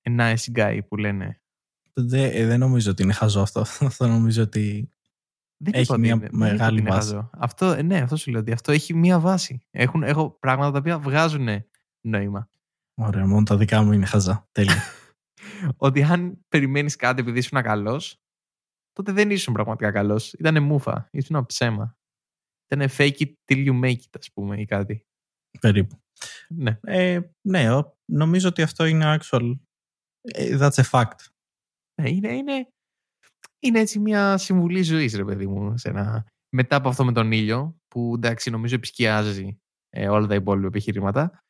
ένα 0.00 0.36
nice 0.36 0.52
guy 0.56 0.80
που 0.88 0.96
λένε 0.96 1.41
δεν, 1.92 2.30
ε, 2.34 2.46
δεν 2.46 2.58
νομίζω 2.58 2.90
ότι 2.90 3.02
είναι 3.02 3.12
χαζό 3.12 3.40
αυτό. 3.40 3.60
Αυτό 3.90 4.06
νομίζω 4.06 4.42
ότι 4.42 4.92
δεν 5.56 5.74
έχει 5.74 5.98
μια 5.98 6.14
είναι, 6.14 6.28
μεγάλη 6.32 6.80
δεν 6.80 6.92
βάση. 6.92 7.08
Χαζό. 7.08 7.30
Αυτό, 7.32 7.66
ε, 7.66 7.82
ναι, 7.82 7.98
αυτό 7.98 8.16
σου 8.16 8.30
λέω 8.30 8.40
ότι 8.40 8.52
αυτό 8.52 8.72
έχει 8.72 8.94
μια 8.94 9.20
βάση. 9.20 9.66
Έχουν, 9.70 10.02
έχω 10.02 10.30
πράγματα 10.30 10.70
τα 10.70 10.78
οποία 10.78 10.98
βγάζουν 10.98 11.48
νόημα. 12.00 12.48
Ωραία, 12.94 13.26
μόνο 13.26 13.42
τα 13.42 13.56
δικά 13.56 13.82
μου 13.82 13.92
είναι 13.92 14.06
χαζά. 14.06 14.48
Τέλεια. 14.52 14.82
ότι 15.76 16.02
αν 16.02 16.44
περιμένεις 16.48 16.96
κάτι 16.96 17.20
επειδή 17.20 17.38
ήσουν 17.38 17.62
καλός, 17.62 18.22
τότε 18.92 19.12
δεν 19.12 19.30
ήσουν 19.30 19.52
πραγματικά 19.52 19.90
καλός. 19.90 20.32
Ήταν 20.32 20.62
μούφα. 20.62 21.08
Ήσουν 21.10 21.46
ψέμα. 21.46 21.96
Ήταν 22.68 22.88
fake 22.96 23.16
it 23.18 23.32
till 23.44 23.66
you 23.66 23.80
make 23.80 23.98
it, 23.98 24.18
ας 24.18 24.32
πούμε, 24.32 24.60
ή 24.60 24.64
κάτι. 24.64 25.06
Περίπου. 25.60 26.02
Ναι. 26.48 26.78
Ε, 26.82 27.20
ναι, 27.40 27.68
νομίζω 28.04 28.48
ότι 28.48 28.62
αυτό 28.62 28.84
είναι 28.84 29.18
actual. 29.20 29.58
Ε, 30.20 30.56
that's 30.60 30.82
a 30.82 30.90
fact. 30.90 31.31
Ναι, 32.02 32.10
είναι, 32.10 32.32
είναι, 32.32 32.68
είναι 33.58 33.80
έτσι 33.80 33.98
μια 33.98 34.38
συμβουλή 34.38 34.82
ζωής, 34.82 35.14
ρε 35.16 35.24
παιδί 35.24 35.46
μου. 35.46 35.78
Σε 35.78 35.88
ένα... 35.88 36.26
Μετά 36.54 36.76
από 36.76 36.88
αυτό 36.88 37.04
με 37.04 37.12
τον 37.12 37.32
ήλιο, 37.32 37.76
που 37.88 38.12
εντάξει, 38.16 38.50
νομίζω 38.50 38.74
επισκιάζει 38.74 39.58
ε, 39.88 40.08
όλα 40.08 40.26
τα 40.26 40.34
υπόλοιπα 40.34 40.66
επιχειρήματα, 40.66 41.42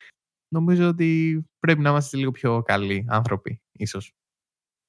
νομίζω 0.54 0.88
ότι 0.88 1.42
πρέπει 1.58 1.80
να 1.80 1.90
είμαστε 1.90 2.16
λίγο 2.16 2.30
πιο 2.30 2.62
καλοί 2.62 3.04
άνθρωποι, 3.08 3.60
ίσως. 3.72 4.12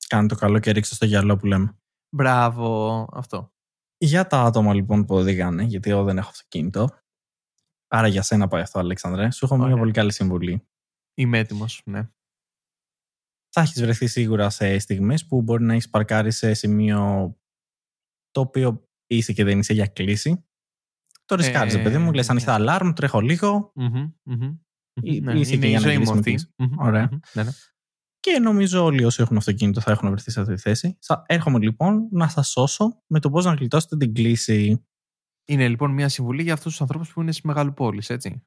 Κάνε 0.08 0.27
το 0.27 0.36
καλό 0.36 0.60
και 0.60 0.72
ρίξτε 0.72 0.96
στο 0.96 1.05
γυαλό 1.05 1.38
που 1.38 1.46
λέμε. 1.46 1.77
Μπράβο, 2.15 3.08
αυτό. 3.13 3.51
Για 3.98 4.27
τα 4.27 4.41
άτομα 4.41 4.74
λοιπόν 4.74 5.05
που 5.05 5.15
οδηγάνε, 5.15 5.63
γιατί 5.63 5.89
εγώ 5.89 6.03
δεν 6.03 6.17
έχω 6.17 6.29
αυτοκίνητο. 6.29 6.89
Άρα 7.88 8.08
για 8.08 8.22
σένα 8.22 8.48
πάει 8.48 8.62
αυτό, 8.62 8.79
Αλέξανδρε. 8.79 9.32
Σου 9.32 9.46
έχω 9.46 9.58
μια 9.58 9.77
πολύ 9.77 9.91
καλή 9.91 10.12
συμβουλή. 10.12 10.67
Είμαι 11.13 11.38
έτοιμος, 11.38 11.82
ναι. 11.86 12.10
Θα 13.55 13.62
έχεις 13.62 13.81
βρεθεί 13.81 14.07
σίγουρα 14.07 14.50
σε 14.50 14.79
στιγμές 14.79 15.25
που 15.25 15.41
μπορεί 15.41 15.63
να 15.63 15.74
έχεις 15.74 15.89
παρκάρει 15.89 16.31
σε 16.31 16.53
σημείο 16.53 17.36
το 18.31 18.41
οποίο 18.41 18.89
είσαι 19.07 19.33
και 19.33 19.43
δεν 19.43 19.60
είσαι 19.60 19.74
για 19.74 19.88
κλίση. 19.88 20.45
Το 21.25 21.36
ρισκάρεις, 21.36 21.81
παιδί 21.81 21.98
μου, 21.98 22.13
λες 22.13 22.29
ανοιχτά 22.29 22.53
αλάρμ, 22.53 22.93
τρέχω 22.93 23.22
λίγο. 23.22 23.72
Ναι, 25.01 25.39
είσαι 25.39 25.57
και 25.57 25.67
για 25.67 25.79
να 25.79 25.93
γυρίσει 25.93 26.50
Ωραία. 26.77 27.10
Ναι, 27.33 27.43
ναι. 27.43 27.51
Και 28.19 28.39
νομίζω 28.39 28.83
όλοι 28.83 29.03
όσοι 29.03 29.22
έχουν 29.22 29.38
αυτοκίνητο 29.38 29.81
θα 29.81 29.91
έχουν 29.91 30.10
βρεθεί 30.10 30.31
σε 30.31 30.39
αυτή 30.39 30.53
τη 30.53 30.62
θέση. 30.62 30.98
Έρχομαι 31.25 31.60
λοιπόν 31.60 32.07
να 32.12 32.27
σας 32.27 32.50
σώσω 32.50 33.03
με 33.07 33.19
το 33.19 33.29
πώς 33.29 33.45
να 33.45 33.53
γλιτώσετε 33.53 33.98
την 33.98 34.13
κλίση. 34.13 34.88
Είναι 35.48 35.67
λοιπόν 35.67 35.91
μια 35.91 36.10
συμβουλή 36.10 36.43
για 36.43 36.53
αυτούς 36.53 36.72
τους 36.72 36.81
ανθρώπους 36.81 37.13
που 37.13 37.22
είναι 37.22 37.31
στις 37.31 37.74
πόλει, 37.74 38.03
έτσι. 38.07 38.43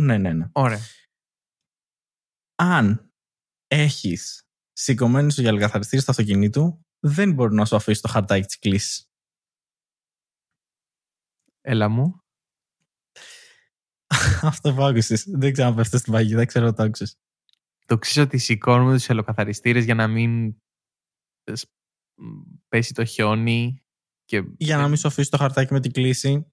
Ναι, 0.00 0.18
ναι, 0.18 0.32
ναι. 0.32 0.48
Ωραία. 0.52 0.80
Αν 2.54 3.12
έχεις 3.66 4.45
σηκωμένος 4.78 5.32
στο 5.32 5.42
γυαλοκαθαριστήριο 5.42 6.00
στο 6.00 6.10
αυτοκίνητο, 6.10 6.80
δεν 6.98 7.32
μπορεί 7.32 7.54
να 7.54 7.64
σου 7.64 7.76
αφήσει 7.76 8.02
το 8.02 8.08
χαρτάκι 8.08 8.46
της 8.46 8.58
κλίσης. 8.58 9.10
Έλα 11.60 11.88
μου. 11.88 12.20
Αυτό 14.50 14.74
που 14.74 14.82
άκουσες. 14.82 15.24
Δεν 15.28 15.52
ξέρω 15.52 15.68
αν 15.68 15.74
πέφτεις 15.74 16.00
στην 16.00 16.12
παγίδα, 16.12 16.44
ξέρω 16.44 16.72
το 16.72 16.82
άκουσες. 16.82 17.18
Το 17.86 17.98
ξέρω 17.98 18.26
ότι 18.26 18.38
σηκώνουμε 18.38 18.92
τους 18.92 19.08
ελοκαθαριστήρε 19.08 19.80
για 19.80 19.94
να 19.94 20.08
μην 20.08 20.56
πέσει 22.68 22.94
το 22.94 23.04
χιόνι. 23.04 23.84
Και... 24.24 24.42
Για 24.56 24.76
να 24.76 24.88
μην 24.88 24.96
σου 24.96 25.08
αφήσει 25.08 25.30
το 25.30 25.36
χαρτάκι 25.36 25.72
με 25.72 25.80
την 25.80 25.92
κλήση. 25.92 26.52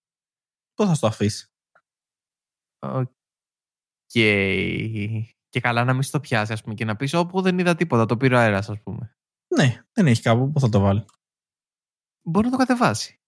Πώς 0.74 0.88
θα 0.88 0.98
το 1.00 1.08
αφήσει; 1.08 1.52
Οκ. 2.80 3.10
Και 5.54 5.60
καλά 5.60 5.84
να 5.84 5.94
μην 5.94 6.02
στο 6.02 6.20
πιάσει, 6.20 6.54
ας 6.54 6.62
πούμε, 6.62 6.74
και 6.74 6.86
να 6.86 6.96
πεις 6.96 7.14
οπ, 7.14 7.42
δεν 7.42 7.60
είδα 7.60 7.76
τίποτα. 7.76 8.06
Το 8.06 8.18
πήρε 8.18 8.36
ο 8.36 8.38
αέρας, 8.38 8.70
ας 8.70 8.82
πούμε. 8.82 9.18
Ναι, 9.56 9.84
δεν 9.94 10.08
έχει 10.08 10.22
κάπου. 10.22 10.52
Πού 10.52 10.60
θα 10.60 10.70
το 10.70 10.80
βάλει. 10.80 11.06
Μπορεί 12.22 12.46
να 12.46 12.52
το 12.52 12.58
κατεβάσει. 12.58 13.22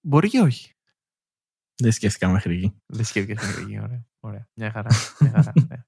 Μπορεί 0.00 0.28
και 0.28 0.40
όχι. 0.40 0.74
Δεν 1.74 1.92
σκέφτηκα 1.92 2.28
μέχρι 2.28 2.56
εκεί. 2.56 2.80
Δεν 2.86 3.04
σκέφτηκα 3.04 3.46
μέχρι 3.46 3.62
εκεί. 3.62 3.78
Ωραία. 3.78 4.06
Ωραία. 4.20 4.48
Μια 4.54 4.70
χαρά. 4.70 4.90
Μια 5.18 5.30
χαρά. 5.30 5.52
Ωραία. 5.62 5.86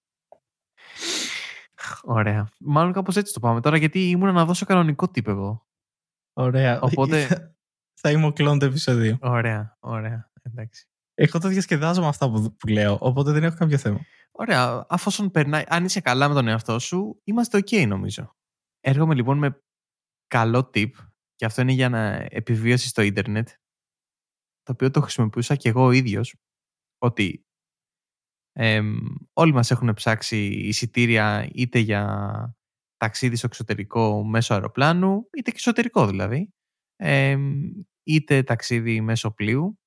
Ωραία. 2.03 2.49
Μάλλον 2.59 2.93
κάπως 2.93 3.17
έτσι 3.17 3.33
το 3.33 3.41
πάμε 3.41 3.61
τώρα, 3.61 3.77
γιατί 3.77 4.11
ήμουν 4.11 4.35
να 4.35 4.45
δώσω 4.45 4.67
κανονικό 4.67 5.09
τύπο 5.09 5.31
εγώ. 5.31 5.67
Ωραία. 6.33 6.81
Οπότε... 6.81 7.27
θα 8.01 8.11
είμαι 8.11 8.27
ο 8.27 8.33
κλόν 8.33 8.59
του 8.59 8.65
επεισοδίου. 8.65 9.19
Ωραία. 9.21 9.77
Ωραία. 9.81 10.31
Εντάξει. 10.43 10.89
Εγώ 11.15 11.39
το 11.39 11.49
διασκεδάζω 11.49 12.01
με 12.01 12.07
αυτά 12.07 12.31
που, 12.31 12.57
που 12.57 12.67
λέω, 12.67 12.99
οπότε 13.01 13.33
δεν 13.33 13.45
έχω 13.45 13.57
κάποιο 13.57 13.79
θέμα. 13.79 14.01
Ωραία. 14.41 14.87
Αφόσον 14.89 15.31
περνάει, 15.31 15.65
αν 15.67 15.85
είσαι 15.85 16.01
καλά 16.01 16.29
με 16.29 16.35
τον 16.35 16.49
εαυτό 16.49 16.79
σου, 16.79 17.21
είμαστε 17.25 17.59
OK 17.59 17.87
νομίζω. 17.87 18.37
Έρχομαι 18.81 19.15
λοιπόν 19.15 19.39
με 19.39 19.63
καλό 20.27 20.71
tip 20.75 20.91
και 21.35 21.45
αυτό 21.45 21.63
είναι 21.63 21.73
για 21.73 21.89
να 21.89 22.27
επιβίωση 22.31 22.89
στο 22.89 23.03
ίντερνετ 23.03 23.49
το 24.63 24.73
οποίο 24.73 24.91
το 24.91 25.01
χρησιμοποιούσα 25.01 25.57
και 25.57 25.69
εγώ 25.69 25.85
ο 25.85 25.91
ίδιος 25.91 26.35
ότι 26.99 27.45
όλοι 29.33 29.53
μας 29.53 29.71
έχουν 29.71 29.95
ψάξει 29.95 30.47
εισιτήρια 30.47 31.51
είτε 31.55 31.79
για 31.79 32.55
ταξίδι 32.97 33.37
στο 33.37 33.47
εξωτερικό 33.47 34.25
μέσω 34.25 34.55
αεροπλάνου 34.55 35.29
είτε 35.39 35.51
και 35.51 35.57
εσωτερικό 35.57 36.07
δηλαδή 36.07 36.55
είτε 38.03 38.43
ταξίδι 38.43 39.01
μέσω 39.01 39.31
πλοίου 39.31 39.79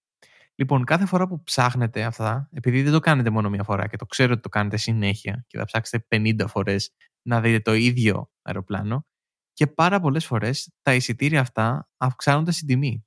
Λοιπόν, 0.56 0.84
κάθε 0.84 1.06
φορά 1.06 1.28
που 1.28 1.44
ψάχνετε 1.44 2.04
αυτά, 2.04 2.50
επειδή 2.52 2.82
δεν 2.82 2.92
το 2.92 3.00
κάνετε 3.00 3.30
μόνο 3.30 3.50
μία 3.50 3.64
φορά 3.64 3.88
και 3.88 3.98
το 3.98 4.06
ξέρω 4.06 4.34
ότι 4.34 4.42
το 4.42 4.50
κάνετε 4.50 4.78
συνέχεια 4.78 5.44
και 5.48 5.58
θα 5.58 5.66
ψάξετε 5.66 6.08
50 6.10 6.46
φορές 6.48 6.94
να 7.22 7.42
δείτε 7.42 7.60
το 7.60 7.74
ίδιο 7.74 8.32
αεροπλάνο 8.42 9.06
και 9.54 9.68
πάρα 9.68 10.00
πολλές 10.00 10.26
φορές 10.26 10.74
τα 10.82 10.94
εισιτήρια 10.94 11.40
αυτά 11.40 11.90
αυξάνονται 11.98 12.52
στην 12.52 12.68
τιμή. 12.68 13.06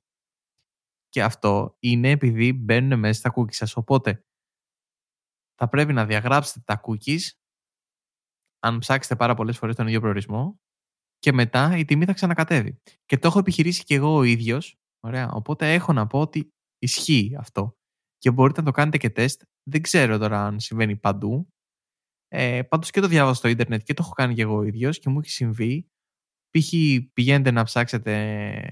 Και 1.09 1.23
αυτό 1.23 1.75
είναι 1.79 2.09
επειδή 2.09 2.53
μπαίνουν 2.53 2.99
μέσα 2.99 3.19
στα 3.19 3.33
cookies 3.35 3.53
σας. 3.55 3.75
Οπότε 3.75 4.25
θα 5.55 5.69
πρέπει 5.69 5.93
να 5.93 6.05
διαγράψετε 6.05 6.59
τα 6.65 6.81
cookies 6.83 7.21
αν 8.59 8.79
ψάξετε 8.79 9.15
πάρα 9.15 9.33
πολλές 9.33 9.57
φορές 9.57 9.75
τον 9.75 9.87
ίδιο 9.87 9.99
προορισμό 9.99 10.59
και 11.19 11.31
μετά 11.33 11.77
η 11.77 11.85
τιμή 11.85 12.05
θα 12.05 12.13
ξανακατέβει. 12.13 12.81
Και 13.05 13.17
το 13.17 13.27
έχω 13.27 13.39
επιχειρήσει 13.39 13.83
και 13.83 13.95
εγώ 13.95 14.15
ο 14.15 14.23
ίδιος. 14.23 14.79
Ωραία. 14.99 15.31
Οπότε 15.31 15.73
έχω 15.73 15.93
να 15.93 16.07
πω 16.07 16.19
ότι 16.19 16.53
ισχύει 16.79 17.35
αυτό. 17.39 17.75
Και 18.17 18.31
μπορείτε 18.31 18.59
να 18.59 18.65
το 18.65 18.71
κάνετε 18.71 18.97
και 18.97 19.09
τεστ. 19.09 19.41
Δεν 19.63 19.81
ξέρω 19.81 20.17
τώρα 20.17 20.45
αν 20.45 20.59
συμβαίνει 20.59 20.95
παντού. 20.95 21.47
Ε, 22.27 22.61
πάντως 22.63 22.91
και 22.91 22.99
το 22.99 23.07
διάβασα 23.07 23.35
στο 23.35 23.47
ίντερνετ 23.47 23.81
και 23.83 23.93
το 23.93 24.01
έχω 24.05 24.13
κάνει 24.13 24.33
και 24.33 24.41
εγώ 24.41 24.55
ο 24.55 24.63
ίδιος 24.63 24.99
και 24.99 25.09
μου 25.09 25.19
έχει 25.19 25.29
συμβεί 25.29 25.87
π.χ. 26.49 26.73
πηγαίνετε 27.13 27.51
να 27.51 27.63
ψάξετε 27.63 28.13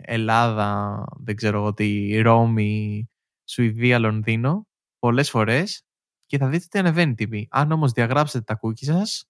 Ελλάδα, 0.01 1.03
δεν 1.19 1.35
ξέρω 1.35 1.57
εγώ 1.57 1.73
τι, 1.73 2.21
Ρώμη, 2.21 3.09
Σουηδία, 3.49 3.99
Λονδίνο, 3.99 4.67
πολλές 4.99 5.29
φορές 5.29 5.83
και 6.25 6.37
θα 6.37 6.47
δείτε 6.47 6.63
ότι 6.65 6.77
ανεβαίνει 6.77 7.11
η 7.11 7.15
τιμή. 7.15 7.47
Αν 7.49 7.71
όμως 7.71 7.91
διαγράψετε 7.91 8.43
τα 8.43 8.59
cookies 8.61 8.85
σας, 8.85 9.25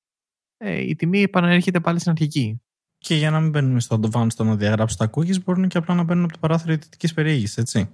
ε, 0.57 0.81
η 0.81 0.95
τιμή 0.95 1.21
επανέρχεται 1.21 1.79
πάλι 1.79 1.99
στην 1.99 2.11
αρχική. 2.11 2.61
Και 2.97 3.15
για 3.15 3.31
να 3.31 3.39
μην 3.39 3.49
μπαίνουμε 3.49 3.79
στο 3.79 3.99
advanced 4.01 4.45
να 4.45 4.55
διαγράψετε 4.55 5.05
τα 5.05 5.11
cookies, 5.13 5.43
μπορούν 5.43 5.67
και 5.67 5.77
απλά 5.77 5.95
να 5.95 6.03
μπαίνουν 6.03 6.23
από 6.23 6.33
το 6.33 6.39
παράθυρο 6.39 6.73
ιδιωτικής 6.73 7.13
περιήγησης, 7.13 7.57
έτσι. 7.57 7.89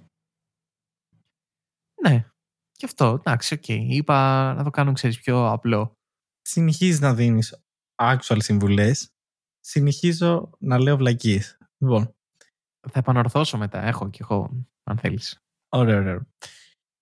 Ναι, 2.02 2.26
και 2.72 2.86
αυτό, 2.86 3.06
εντάξει, 3.06 3.54
οκ. 3.54 3.64
Okay. 3.66 3.86
Είπα 3.88 4.52
να 4.54 4.64
το 4.64 4.70
κάνω, 4.70 4.92
ξέρεις, 4.92 5.20
πιο 5.20 5.50
απλό. 5.50 5.98
Συνεχίζεις 6.42 7.00
να 7.00 7.14
δίνεις 7.14 7.62
actual 8.02 8.36
συμβουλές 8.38 9.12
συνεχίζω 9.60 10.50
να 10.58 10.78
λέω 10.78 10.96
βλακείες. 10.96 11.58
Λοιπόν. 11.78 12.14
Θα 12.90 12.98
επανορθώσω 12.98 13.58
μετά. 13.58 13.82
Έχω 13.82 14.10
και 14.10 14.18
εγώ, 14.22 14.66
αν 14.82 14.98
θέλεις. 14.98 15.42
Ωραία, 15.68 15.98
ωραία. 15.98 16.26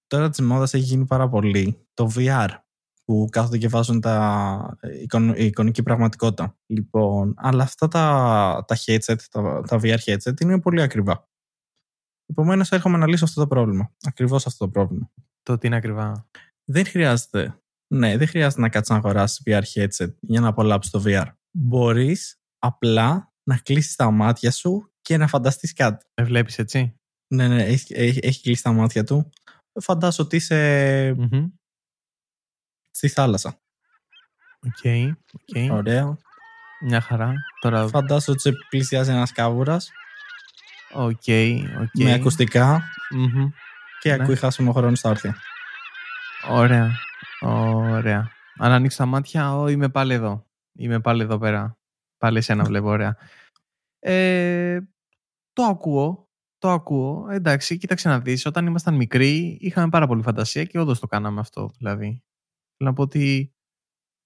Τώρα 0.06 0.30
της 0.30 0.40
μόδας 0.40 0.74
έχει 0.74 0.84
γίνει 0.84 1.06
πάρα 1.06 1.28
πολύ 1.28 1.88
το 1.94 2.10
VR 2.16 2.48
που 3.04 3.28
κάθονται 3.30 3.58
και 3.58 3.68
βάζουν 3.68 4.00
τα 4.00 4.78
η 5.34 5.44
εικονική 5.44 5.82
πραγματικότητα. 5.82 6.58
Λοιπόν, 6.66 7.34
αλλά 7.36 7.62
αυτά 7.62 7.88
τα, 7.88 8.64
τα 8.66 8.76
headset, 8.86 9.20
τα, 9.30 9.62
τα 9.68 9.80
VR 9.82 9.98
headset 10.04 10.40
είναι 10.40 10.60
πολύ 10.60 10.82
ακριβά. 10.82 11.29
Επομένως, 12.30 12.70
έρχομαι 12.70 12.98
να 12.98 13.06
λύσω 13.06 13.24
αυτό 13.24 13.40
το 13.40 13.46
πρόβλημα. 13.46 13.92
Ακριβώς 14.02 14.46
αυτό 14.46 14.64
το 14.64 14.70
πρόβλημα. 14.70 15.10
Το 15.42 15.58
τι 15.58 15.66
είναι 15.66 15.76
ακριβά. 15.76 16.28
Δεν 16.64 16.86
χρειάζεται. 16.86 17.60
Ναι, 17.94 18.16
δεν 18.16 18.28
χρειάζεται 18.28 18.60
να 18.60 18.68
κάτσεις 18.68 18.90
να 18.90 18.96
αγοράσεις 18.96 19.42
VR 19.46 19.62
headset 19.74 20.14
για 20.20 20.40
να 20.40 20.48
απολαύσεις 20.48 20.92
το 20.92 21.02
VR. 21.06 21.26
Μπορείς 21.50 22.40
απλά 22.58 23.32
να 23.42 23.56
κλείσεις 23.56 23.96
τα 23.96 24.10
μάτια 24.10 24.50
σου 24.50 24.92
και 25.00 25.16
να 25.16 25.26
φανταστείς 25.26 25.72
κάτι. 25.72 26.06
Με 26.20 26.24
βλέπεις 26.24 26.58
έτσι; 26.58 26.94
Ναι, 27.34 27.48
ναι, 27.48 27.64
έχει, 27.64 27.94
έχει, 27.94 28.18
έχει 28.22 28.42
κλείσει 28.42 28.62
τα 28.62 28.72
μάτια 28.72 29.04
του. 29.04 29.30
Φαντάσου 29.80 30.24
ότι 30.24 30.36
είσαι 30.36 31.16
mm-hmm. 31.18 31.50
στη 32.90 33.08
θάλασσα. 33.08 33.60
Οκ, 34.66 34.72
okay, 34.82 35.12
okay. 35.12 35.68
Ωραίο. 35.70 36.18
Μια 36.80 37.00
χαρά. 37.00 37.32
Τώρα... 37.60 37.88
Φαντάσου 37.88 38.32
ότι 38.32 38.40
σε 38.40 38.52
πλησιάζει 38.68 39.10
ένας 39.10 39.32
κάβουρας. 39.32 39.90
Οκ, 40.92 41.20
okay, 41.26 41.62
okay. 41.62 42.02
Με 42.04 42.12
ακουστικά 42.12 42.82
mm-hmm. 43.14 43.48
και 44.00 44.16
ναι. 44.16 44.22
ακούει 44.22 44.36
χάσιμο 44.36 44.72
χρόνο 44.72 44.94
στα 44.94 45.10
όρθια. 45.10 45.36
Ωραία. 46.48 46.90
Ωραία. 47.40 48.30
Αν 48.58 48.72
ανοίξεις 48.72 48.98
τα 48.98 49.06
μάτια, 49.06 49.56
ό, 49.56 49.68
είμαι 49.68 49.88
πάλι 49.88 50.14
εδώ. 50.14 50.46
Είμαι 50.72 51.00
πάλι 51.00 51.22
εδώ 51.22 51.38
πέρα. 51.38 51.78
Πάλι 52.18 52.38
εσένα 52.38 52.64
βλέπω, 52.64 52.88
ωραία. 52.88 53.16
Ε, 53.98 54.80
το 55.52 55.62
ακούω. 55.62 56.28
Το 56.58 56.70
ακούω. 56.70 57.26
Εντάξει, 57.30 57.78
κοίταξε 57.78 58.08
να 58.08 58.20
δεις. 58.20 58.46
Όταν 58.46 58.66
ήμασταν 58.66 58.94
μικροί, 58.94 59.58
είχαμε 59.60 59.88
πάρα 59.88 60.06
πολύ 60.06 60.22
φαντασία 60.22 60.64
και 60.64 60.78
όντως 60.78 61.00
το 61.00 61.06
κάναμε 61.06 61.40
αυτό. 61.40 61.70
Δηλαδή, 61.78 62.06
θέλω 62.76 62.90
να 62.90 62.92
πω 62.92 63.02
ότι 63.02 63.54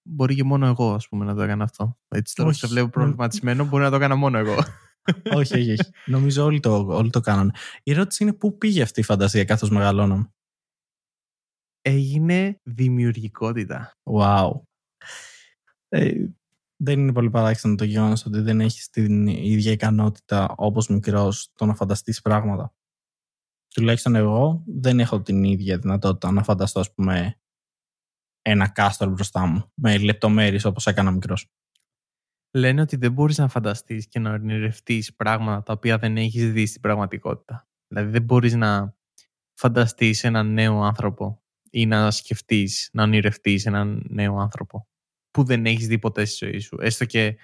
μπορεί 0.01 0.35
και 0.35 0.43
μόνο 0.43 0.65
εγώ, 0.65 0.93
ας 0.93 1.07
πούμε, 1.07 1.25
να 1.25 1.35
το 1.35 1.41
έκανα 1.41 1.63
αυτό. 1.63 1.97
Έτσι 2.07 2.35
τώρα 2.35 2.53
σε 2.53 2.67
βλέπω 2.67 2.89
προβληματισμένο, 2.89 3.65
μπορεί 3.65 3.83
να 3.83 3.89
το 3.89 3.95
έκανα 3.95 4.15
μόνο 4.15 4.37
εγώ. 4.37 4.55
όχι, 5.39 5.53
όχι, 5.53 5.71
όχι. 5.71 5.89
Νομίζω 6.05 6.43
όλοι 6.43 6.59
το, 6.59 6.85
όλοι 6.87 7.09
το 7.09 7.19
κάνανε. 7.19 7.51
Η 7.83 7.91
ερώτηση 7.91 8.23
είναι 8.23 8.33
πού 8.33 8.57
πήγε 8.57 8.81
αυτή 8.81 8.99
η 8.99 9.03
φαντασία 9.03 9.43
καθώς 9.43 9.69
μεγαλώναμε. 9.69 10.29
Έγινε 11.81 12.59
δημιουργικότητα. 12.63 13.93
Wow. 14.03 14.51
Ε, 15.87 16.25
δεν 16.77 16.99
είναι 16.99 17.13
πολύ 17.13 17.29
παράξενο 17.29 17.75
το 17.75 17.83
γεγονός 17.83 18.25
ότι 18.25 18.39
δεν 18.39 18.61
έχεις 18.61 18.89
την 18.89 19.27
ίδια 19.27 19.71
ικανότητα 19.71 20.53
όπως 20.57 20.87
μικρός 20.87 21.51
το 21.53 21.65
να 21.65 21.75
φανταστείς 21.75 22.21
πράγματα. 22.21 22.73
Τουλάχιστον 23.75 24.15
εγώ 24.15 24.63
δεν 24.65 24.99
έχω 24.99 25.21
την 25.21 25.43
ίδια 25.43 25.77
δυνατότητα 25.77 26.31
να 26.31 26.43
φανταστώ, 26.43 26.79
ας 26.79 26.93
πούμε, 26.93 27.39
ένα 28.41 28.67
κάστρο 28.67 29.09
μπροστά 29.09 29.45
μου 29.45 29.71
με 29.73 29.97
λεπτομέρειες 29.97 30.65
όπως 30.65 30.87
έκανα 30.87 31.11
μικρός. 31.11 31.49
Λένε 32.55 32.81
ότι 32.81 32.95
δεν 32.95 33.11
μπορείς 33.11 33.37
να 33.37 33.47
φανταστείς 33.47 34.07
και 34.07 34.19
να 34.19 34.33
ονειρευτεί 34.33 35.03
πράγματα 35.15 35.63
τα 35.63 35.73
οποία 35.73 35.97
δεν 35.97 36.17
έχεις 36.17 36.51
δει 36.51 36.65
στην 36.65 36.81
πραγματικότητα. 36.81 37.67
Δηλαδή, 37.87 38.11
δεν 38.11 38.23
μπορείς 38.23 38.53
να 38.53 38.95
φανταστείς 39.59 40.23
έναν 40.23 40.53
νέο 40.53 40.81
άνθρωπο 40.81 41.43
ή 41.69 41.85
να 41.85 42.11
σκεφτείς, 42.11 42.89
να 42.93 43.03
ονειρευτείς 43.03 43.65
έναν 43.65 44.05
νέο 44.09 44.37
άνθρωπο 44.37 44.87
που 45.31 45.43
δεν 45.43 45.65
έχεις 45.65 45.87
δει 45.87 45.99
ποτέ 45.99 46.25
στη 46.25 46.45
ζωή 46.45 46.59
σου. 46.59 46.77
Έστω 46.79 47.05
και 47.05 47.37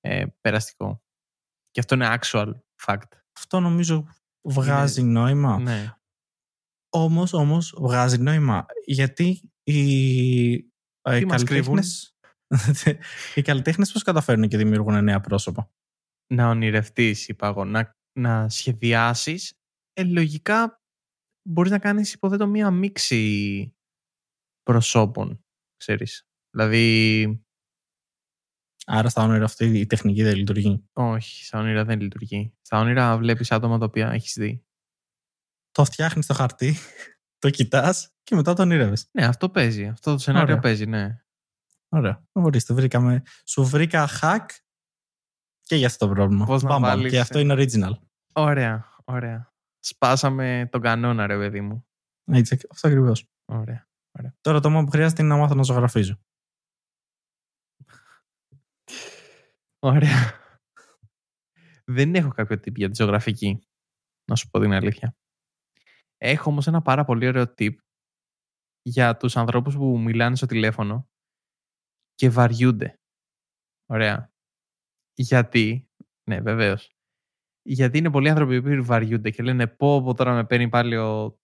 ε, 0.00 0.26
περαστικό. 0.40 1.02
Και 1.70 1.80
αυτό 1.80 1.94
είναι 1.94 2.16
actual 2.20 2.52
fact. 2.86 3.08
Αυτό 3.36 3.60
νομίζω 3.60 4.06
βγάζει 4.42 5.02
νόημα. 5.02 5.58
Ναι. 5.58 5.94
Όμως, 6.88 7.32
όμως 7.32 7.74
βγάζει 7.78 8.18
νόημα. 8.18 8.66
Γιατί 8.84 9.52
οι, 9.62 10.52
ε, 11.02 11.18
Τι 11.18 11.26
μας 11.26 11.42
καλλιτέχνες... 11.42 12.17
οι 13.34 13.42
καλλιτέχνες 13.42 13.92
πώς 13.92 14.02
καταφέρνουν 14.02 14.48
και 14.48 14.56
δημιουργούν 14.56 15.04
νέα 15.04 15.20
πρόσωπα; 15.20 15.70
Να 16.26 16.48
ονειρευτείς, 16.48 17.28
είπα 17.28 17.46
εγώ, 17.46 17.64
να, 17.64 17.96
να 18.18 18.48
σχεδιάσεις. 18.48 19.58
Ε, 19.92 20.04
λογικά 20.04 20.82
μπορείς 21.48 21.70
να 21.70 21.78
κάνεις, 21.78 22.12
υποθέτω, 22.12 22.46
μία 22.46 22.70
μίξη 22.70 23.74
προσώπων, 24.62 25.44
ξέρεις. 25.76 26.26
Δηλαδή, 26.50 27.42
Άρα 28.90 29.08
στα 29.08 29.22
όνειρα 29.22 29.44
αυτή 29.44 29.78
η 29.78 29.86
τεχνική 29.86 30.22
δεν 30.22 30.36
λειτουργεί. 30.36 30.84
όχι, 30.92 31.44
στα 31.44 31.58
όνειρα 31.58 31.84
δεν 31.84 32.00
λειτουργεί. 32.00 32.54
Στα 32.60 32.78
όνειρα 32.78 33.18
βλέπεις 33.18 33.52
άτομα 33.52 33.78
τα 33.78 33.84
οποία 33.84 34.10
έχεις 34.10 34.32
δει. 34.32 34.64
Το 35.70 35.84
φτιάχνεις 35.84 36.24
στο 36.24 36.34
χαρτί, 36.34 36.74
το 37.38 37.50
κοιτάς 37.50 38.12
και 38.22 38.34
μετά 38.34 38.54
το 38.54 38.62
ονειρεύεσαι. 38.62 39.06
Ναι, 39.12 39.24
αυτό 39.26 39.50
παίζει. 39.50 39.86
Αυτό 39.86 40.12
το 40.12 40.18
σενάριο 40.18 40.48
Ωραία. 40.48 40.58
παίζει, 40.58 40.86
ναι. 40.86 41.22
Ωραία. 41.88 42.26
Ορίστε, 42.32 42.74
βρήκαμε. 42.74 43.22
Σου 43.46 43.64
βρήκα 43.64 44.08
hack 44.20 44.46
και 45.60 45.76
για 45.76 45.86
αυτό 45.86 46.06
το 46.06 46.12
πρόβλημα. 46.14 46.44
Πώς 46.46 46.62
να 46.62 46.68
Μπαμ, 46.68 46.80
μπαμ. 46.80 46.90
βάλεις, 46.90 47.10
Και 47.12 47.20
αυτό 47.20 47.38
ε. 47.38 47.40
είναι 47.40 47.54
original. 47.58 47.92
Ωραία, 48.32 48.94
ωραία. 49.04 49.52
Σπάσαμε 49.78 50.68
τον 50.72 50.80
κανόνα, 50.80 51.26
ρε 51.26 51.36
παιδί 51.36 51.60
μου. 51.60 51.86
Έτσι, 52.24 52.58
αυτό 52.70 52.88
ακριβώς. 52.88 53.26
Ωραία. 53.44 53.86
Τώρα 54.40 54.60
το 54.60 54.70
μόνο 54.70 54.84
που 54.84 54.90
χρειάζεται 54.90 55.22
είναι 55.22 55.34
να 55.34 55.40
μάθω 55.40 55.54
να 55.54 55.62
ζωγραφίζω. 55.62 56.20
Ωραία. 59.78 60.32
Δεν 61.84 62.14
έχω 62.14 62.28
κάποιο 62.28 62.56
tip 62.56 62.74
για 62.76 62.88
τη 62.88 62.94
ζωγραφική. 62.94 63.58
Να 64.24 64.36
σου 64.36 64.48
πω 64.50 64.60
την 64.60 64.72
αλήθεια. 64.72 65.16
Έχω 66.16 66.50
όμως 66.50 66.66
ένα 66.66 66.82
πάρα 66.82 67.04
πολύ 67.04 67.26
ωραίο 67.26 67.54
tip 67.58 67.74
για 68.82 69.16
τους 69.16 69.36
ανθρώπους 69.36 69.74
που 69.76 69.98
μιλάνε 69.98 70.36
στο 70.36 70.46
τηλέφωνο 70.46 71.07
και 72.18 72.30
βαριούνται. 72.30 73.00
Ωραία. 73.86 74.32
Γιατί, 75.14 75.88
ναι 76.30 76.40
βεβαίως, 76.40 76.96
γιατί 77.62 77.98
είναι 77.98 78.10
πολλοί 78.10 78.28
άνθρωποι 78.28 78.62
που 78.62 78.84
βαριούνται 78.84 79.30
και 79.30 79.42
λένε 79.42 79.66
πω 79.66 80.02
πω 80.02 80.14
τώρα 80.14 80.34
με 80.34 80.44
παίρνει 80.44 80.68
πάλι 80.68 80.96
ο 80.96 81.38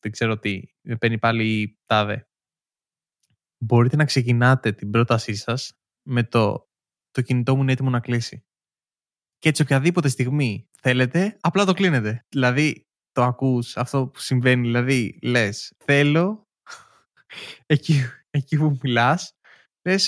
δεν 0.00 0.12
ξέρω 0.12 0.38
τι, 0.38 0.62
με 0.80 0.96
παίρνει 0.96 1.18
πάλι 1.18 1.60
η 1.60 1.78
τάδε. 1.86 2.28
Μπορείτε 3.58 3.96
να 3.96 4.04
ξεκινάτε 4.04 4.72
την 4.72 4.90
πρότασή 4.90 5.34
σας 5.34 5.72
με 6.02 6.24
το 6.24 6.68
το 7.10 7.22
κινητό 7.22 7.56
μου 7.56 7.62
είναι 7.62 7.72
έτοιμο 7.72 7.90
να 7.90 8.00
κλείσει. 8.00 8.44
Και 9.38 9.48
έτσι 9.48 9.62
οποιαδήποτε 9.62 10.08
στιγμή 10.08 10.68
θέλετε, 10.80 11.36
απλά 11.40 11.64
το 11.64 11.72
κλείνετε. 11.72 12.26
Δηλαδή, 12.28 12.86
το 13.12 13.22
ακούς 13.22 13.76
αυτό 13.76 14.06
που 14.06 14.20
συμβαίνει, 14.20 14.62
δηλαδή 14.62 15.18
λες 15.22 15.74
θέλω 15.78 16.48
εκεί, 17.66 17.94
εκεί 18.30 18.56
που 18.56 18.78
μιλάς, 18.82 19.39
λες 19.82 20.06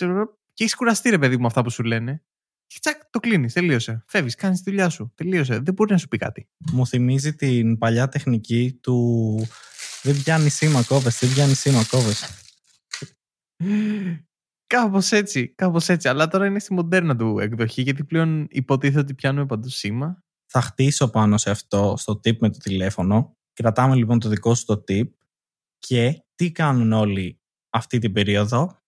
και 0.53 0.65
έχεις 0.65 0.75
κουραστεί 0.75 1.11
ρε 1.11 1.19
παιδί 1.19 1.37
μου 1.37 1.47
αυτά 1.47 1.63
που 1.63 1.71
σου 1.71 1.83
λένε 1.83 2.23
και 2.67 2.79
τσακ, 2.81 3.01
το 3.11 3.19
κλείνεις, 3.21 3.53
τελείωσε. 3.53 4.05
Φεύγεις, 4.07 4.35
κάνεις 4.35 4.63
τη 4.63 4.71
δουλειά 4.71 4.89
σου, 4.89 5.13
τελείωσε. 5.15 5.59
Δεν 5.59 5.75
μπορεί 5.75 5.93
να 5.93 5.99
σου 5.99 6.09
πει 6.09 6.17
κάτι. 6.17 6.49
Μου 6.73 6.87
θυμίζει 6.87 7.35
την 7.35 7.79
παλιά 7.79 8.09
τεχνική 8.09 8.79
του 8.83 9.37
δεν 10.03 10.23
πιάνει 10.23 10.49
σήμα 10.49 10.83
κόβες, 10.83 11.19
δεν 11.19 11.33
πιάνει 11.33 11.55
σήμα 11.55 11.85
κόβες. 11.91 12.25
Κάπως 14.67 15.13
έτσι, 15.13 15.49
κάπως 15.49 15.89
έτσι. 15.89 16.09
Αλλά 16.09 16.29
τώρα 16.29 16.47
είναι 16.47 16.59
στη 16.59 16.73
μοντέρνα 16.73 17.17
του 17.17 17.39
εκδοχή, 17.39 17.83
γιατί 17.83 18.05
πλέον 18.05 18.47
υποτίθεται 18.51 19.01
ότι 19.01 19.15
πιάνουμε 19.15 19.47
παντού 19.47 19.69
σήμα. 19.69 20.25
Θα 20.47 20.61
χτίσω 20.61 21.11
πάνω 21.11 21.37
σε 21.39 21.51
αυτό, 21.51 21.95
στο 21.97 22.13
tip 22.13 22.39
με 22.39 22.51
το 22.51 22.59
τηλέφωνο. 22.59 23.37
Κρατάμε 23.53 23.95
λοιπόν 23.95 24.19
το 24.19 24.29
δικό 24.29 24.55
σου 24.55 24.65
το 24.65 24.85
tip 24.89 25.09
και 25.79 26.25
τι 26.35 26.53
κάνουν 26.53 26.93
όλοι 26.93 27.41
αυτή 27.71 27.99
την 27.99 28.13
περίοδο; 28.13 28.82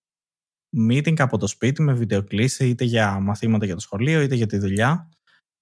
Meeting 0.90 1.20
από 1.20 1.38
το 1.38 1.46
σπίτι 1.46 1.82
με 1.82 1.92
βιντεοκλήση 1.92 2.68
είτε 2.68 2.84
για 2.84 3.20
μαθήματα 3.20 3.64
για 3.64 3.74
το 3.74 3.80
σχολείο 3.80 4.20
είτε 4.20 4.34
για 4.34 4.46
τη 4.46 4.58
δουλειά. 4.58 5.08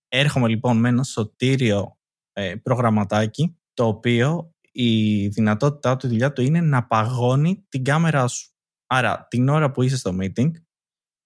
Έρχομαι 0.09 0.49
λοιπόν 0.49 0.79
με 0.79 0.89
ένα 0.89 1.03
σωτήριο 1.03 1.99
ε, 2.33 2.55
προγραμματάκι 2.63 3.57
το 3.75 3.87
οποίο 3.87 4.55
η 4.73 5.27
δυνατότητά 5.29 5.97
του, 5.97 6.07
η 6.07 6.09
δουλειά 6.09 6.33
του 6.33 6.43
είναι 6.43 6.61
να 6.61 6.87
παγώνει 6.87 7.65
την 7.69 7.85
κάμερά 7.85 8.27
σου. 8.27 8.51
Άρα 8.87 9.27
την 9.31 9.49
ώρα 9.49 9.71
που 9.71 9.83
είσαι 9.83 9.97
στο 9.97 10.17
meeting 10.21 10.51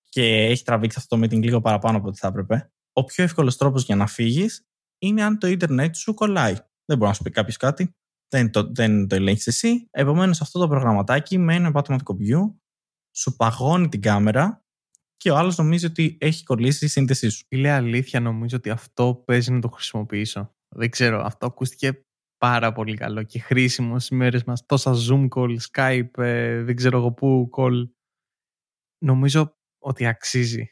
και 0.09 0.45
έχει 0.45 0.65
τραβήξει 0.65 0.99
αυτό 1.01 1.17
το 1.17 1.25
meeting 1.25 1.43
λίγο 1.43 1.61
παραπάνω 1.61 1.99
από 1.99 2.09
ό,τι 2.09 2.19
θα 2.19 2.29
έπρεπε, 2.29 2.71
ο 2.93 3.05
πιο 3.05 3.25
εύκολος 3.25 3.57
τρόπος 3.57 3.85
για 3.85 3.97
να 3.97 4.07
φύγεις 4.07 4.67
είναι 4.99 5.23
αν 5.23 5.39
το 5.39 5.47
ίντερνετ 5.47 5.95
σου 5.95 6.15
κολλάει. 6.15 6.55
Δεν 6.85 6.99
μπορεί 6.99 7.11
να 7.11 7.13
σου 7.13 7.23
πει 7.23 7.31
κάποιος 7.31 7.57
κάτι. 7.57 7.95
Δεν 8.29 8.51
το, 8.51 8.71
δεν 8.73 9.09
το 9.09 9.15
ελέγχεις 9.15 9.47
εσύ. 9.47 9.89
Επομένως, 9.91 10.41
αυτό 10.41 10.59
το 10.59 10.69
προγραμματάκι 10.69 11.39
με 11.39 11.55
ένα 11.55 11.71
πάτημα 11.71 11.99
του 11.99 12.05
κομπιού 12.05 12.61
σου 13.17 13.37
παγώνει 13.37 13.89
την 13.89 14.01
κάμερα 14.01 14.65
και 15.17 15.31
ο 15.31 15.37
άλλος 15.37 15.57
νομίζει 15.57 15.87
ότι 15.87 16.17
έχει 16.21 16.45
κολλήσει 16.45 16.85
η 16.85 16.89
σύνδεσή 16.89 17.29
σου. 17.29 17.45
Φίλε, 17.49 17.71
αλήθεια 17.71 18.21
νομίζω 18.21 18.57
ότι 18.57 18.71
αυτό 18.71 19.23
παίζει 19.27 19.53
να 19.53 19.61
το 19.61 19.69
χρησιμοποιήσω. 19.69 20.55
Δεν 20.69 20.91
ξέρω, 20.91 21.23
αυτό 21.25 21.47
ακούστηκε 21.47 22.05
πάρα 22.39 22.73
πολύ 22.73 22.97
καλό 22.97 23.23
και 23.23 23.39
χρήσιμο 23.39 23.99
στις 23.99 24.17
μέρες 24.17 24.45
μας. 24.45 24.67
Τόσα 24.67 24.95
Zoom 25.09 25.29
call, 25.29 25.57
Skype, 25.73 26.19
ε, 26.19 26.63
δεν 26.63 26.77
ξέρω 26.77 26.99
εγώ 26.99 27.13
πού 27.13 27.51
call. 27.57 27.89
Νομίζω 29.05 29.57
ότι 29.79 30.07
αξίζει. 30.07 30.71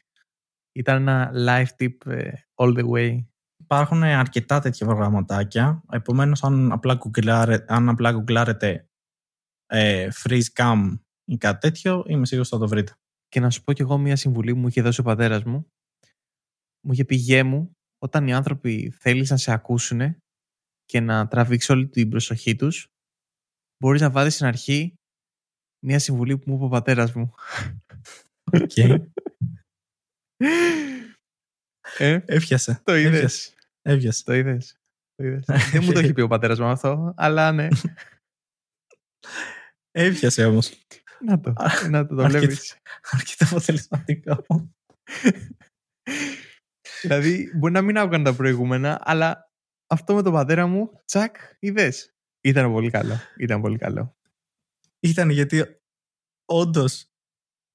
Ήταν 0.72 0.96
ένα 0.96 1.30
live 1.35 1.83
tip 1.83 2.07
ε, 2.07 2.33
all 2.54 2.76
the 2.78 2.88
way. 2.90 3.24
Υπάρχουν 3.57 4.02
αρκετά 4.02 4.61
τέτοια 4.61 4.87
προγραμματάκια. 4.87 5.83
Επομένως, 5.90 6.42
αν 6.42 6.72
απλά 6.72 6.94
γκουγκλάρετε, 6.94 7.74
αν 7.74 7.88
απλά 7.88 8.12
γκουγκλάρετε 8.12 8.88
ε, 9.66 10.09
freeze 10.22 10.52
cam 10.54 10.98
ή 11.24 11.37
κάτι 11.37 11.60
τέτοιο, 11.60 12.04
είμαι 12.06 12.26
σίγουρος 12.26 12.48
θα 12.48 12.58
το 12.58 12.68
βρείτε. 12.68 12.92
Και 13.28 13.40
να 13.40 13.50
σου 13.50 13.62
πω 13.62 13.72
κι 13.72 13.82
εγώ 13.82 13.98
μια 13.98 14.16
συμβουλή 14.16 14.52
που 14.52 14.58
μου 14.58 14.68
είχε 14.68 14.82
δώσει 14.82 15.00
ο 15.00 15.02
πατέρας 15.04 15.44
μου. 15.44 15.66
Μου 16.87 16.92
είχε 16.92 17.04
πει 17.04 17.14
«Γέ 17.16 17.42
μου, 17.42 17.76
όταν 17.98 18.26
οι 18.26 18.32
άνθρωποι 18.34 18.90
θέλεις 18.90 19.30
να 19.30 19.37
σε 19.37 19.52
ακούσουν 19.52 20.16
και 20.84 21.00
να 21.00 21.28
τραβήξεις 21.28 21.70
όλη 21.70 21.88
την 21.88 22.08
προσοχή 22.08 22.56
τους, 22.56 22.88
μπορείς 23.78 24.00
να 24.00 24.10
βάλεις 24.10 24.34
στην 24.34 24.46
αρχή 24.46 24.94
μια 25.87 25.98
συμβουλή 25.98 26.38
που 26.38 26.50
μου 26.50 26.56
είπε 26.56 26.64
ο 26.64 26.68
πατέρας 26.68 27.12
μου. 27.12 27.34
Okay. 28.50 29.06
Ε, 31.98 32.20
Έφιασε. 32.24 32.80
το 32.84 32.92
Έφιασε. 32.92 33.16
είδες. 33.16 33.54
Έφιασε. 33.82 34.24
Το 34.24 34.34
είδες. 34.34 34.76
Το 35.14 35.24
είδες. 35.24 35.44
Δεν 35.72 35.84
μου 35.84 35.92
το 35.92 35.98
έχει 35.98 36.12
πει 36.12 36.20
ο 36.20 36.28
πατέρας 36.28 36.58
μου 36.58 36.66
αυτό, 36.66 37.14
αλλά 37.16 37.52
ναι. 37.52 37.68
Έφιασε 39.90 40.44
όμως. 40.44 40.84
Να 41.24 41.40
το, 41.40 41.52
να 41.90 42.06
το, 42.06 42.14
το 42.14 42.22
Αρκετά. 42.22 42.38
βλέπεις. 42.38 42.76
Αρκετά 43.10 43.46
αποτελεσματικό. 43.50 44.44
δηλαδή, 47.02 47.52
μπορεί 47.56 47.72
να 47.72 47.82
μην 47.82 47.98
άκουγαν 47.98 48.22
τα 48.22 48.34
προηγούμενα, 48.34 49.00
αλλά 49.04 49.52
αυτό 49.87 50.14
με 50.14 50.22
τον 50.22 50.32
πατέρα 50.32 50.66
μου, 50.66 51.02
τσακ, 51.04 51.37
είδες. 51.58 52.14
Ήταν 52.40 52.72
πολύ 52.72 52.90
καλό. 52.90 53.14
Ήταν 53.38 53.60
πολύ 53.60 53.78
καλό. 53.78 54.16
Ήταν 55.00 55.30
γιατί 55.30 55.64
όντως 56.44 57.08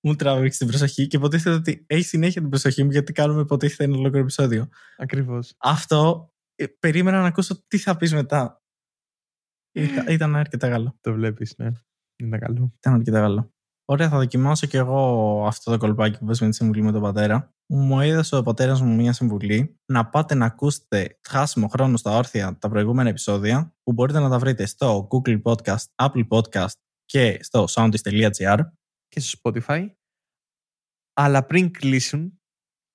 μου 0.06 0.16
τράβηξε 0.16 0.58
την 0.58 0.68
προσοχή 0.68 1.08
και 1.08 1.18
υποτίθεται 1.18 1.56
ότι 1.56 1.86
έχει 1.88 2.04
συνέχεια 2.04 2.42
την 2.42 2.50
προσοχή 2.50 2.84
μου 2.84 2.92
γιατί 2.92 3.14
κάνουμε 3.14 3.42
υποτίθεται 3.42 3.84
ένα 3.84 3.94
ολόκληρο 3.94 4.24
επεισόδιο. 4.24 4.70
Ακριβώς. 4.98 5.56
Αυτό 5.58 6.32
ε, 6.56 6.68
περίμενα 6.68 7.22
να 7.22 7.28
ακούσω 7.28 7.64
τι 7.68 7.78
θα 7.78 7.98
πεις 7.98 8.14
μετά. 8.14 8.64
Ήταν, 9.72 10.08
ήταν 10.16 10.36
αρκετά 10.36 10.70
καλό. 10.70 10.98
Το 11.02 11.14
βλέπεις, 11.14 11.54
ναι. 11.58 11.72
Ήταν 12.24 12.40
καλό. 12.40 12.74
Ήταν 12.78 12.94
αρκετά 12.94 13.20
καλό. 13.20 13.54
Ωραία, 13.86 14.10
θα 14.10 14.18
δοκιμάσω 14.18 14.68
κι 14.68 14.78
εγώ 14.78 15.44
αυτό 15.46 15.72
το 15.72 15.78
κολπάκι 15.78 16.20
που 16.20 16.26
πες 16.26 16.42
με 16.42 16.50
τη 16.50 16.56
συμβουλή 16.56 16.82
με 16.82 16.92
τον 16.92 17.02
πατέρα. 17.02 17.54
Μου 17.66 18.00
έδωσε 18.00 18.36
ο 18.36 18.44
πατέρας 18.44 18.82
μου 18.82 18.96
μια 18.96 19.14
συμβουλή 19.14 19.80
να 19.86 20.10
πάτε 20.10 20.36
να 20.36 20.46
ακούσετε 20.46 21.20
χάσιμο 21.28 21.68
χρόνο 21.68 21.98
στα 21.98 22.12
όρθια 22.12 22.58
τα 22.58 22.70
προηγούμενα 22.70 23.10
επεισόδια 23.10 23.76
που 23.84 23.94
μπορείτε 23.94 24.20
να 24.20 24.30
τα 24.30 24.40
βρείτε 24.40 24.66
στο 24.66 25.08
Google 25.12 25.42
Podcast, 25.42 25.86
Apple 25.96 26.28
Podcast 26.28 26.72
και 27.06 27.44
στο 27.44 27.66
soundist.gr. 27.70 28.60
Και 29.08 29.20
στο 29.20 29.40
Spotify. 29.44 29.90
Αλλά 31.14 31.46
πριν 31.46 31.72
κλείσουν, 31.72 32.40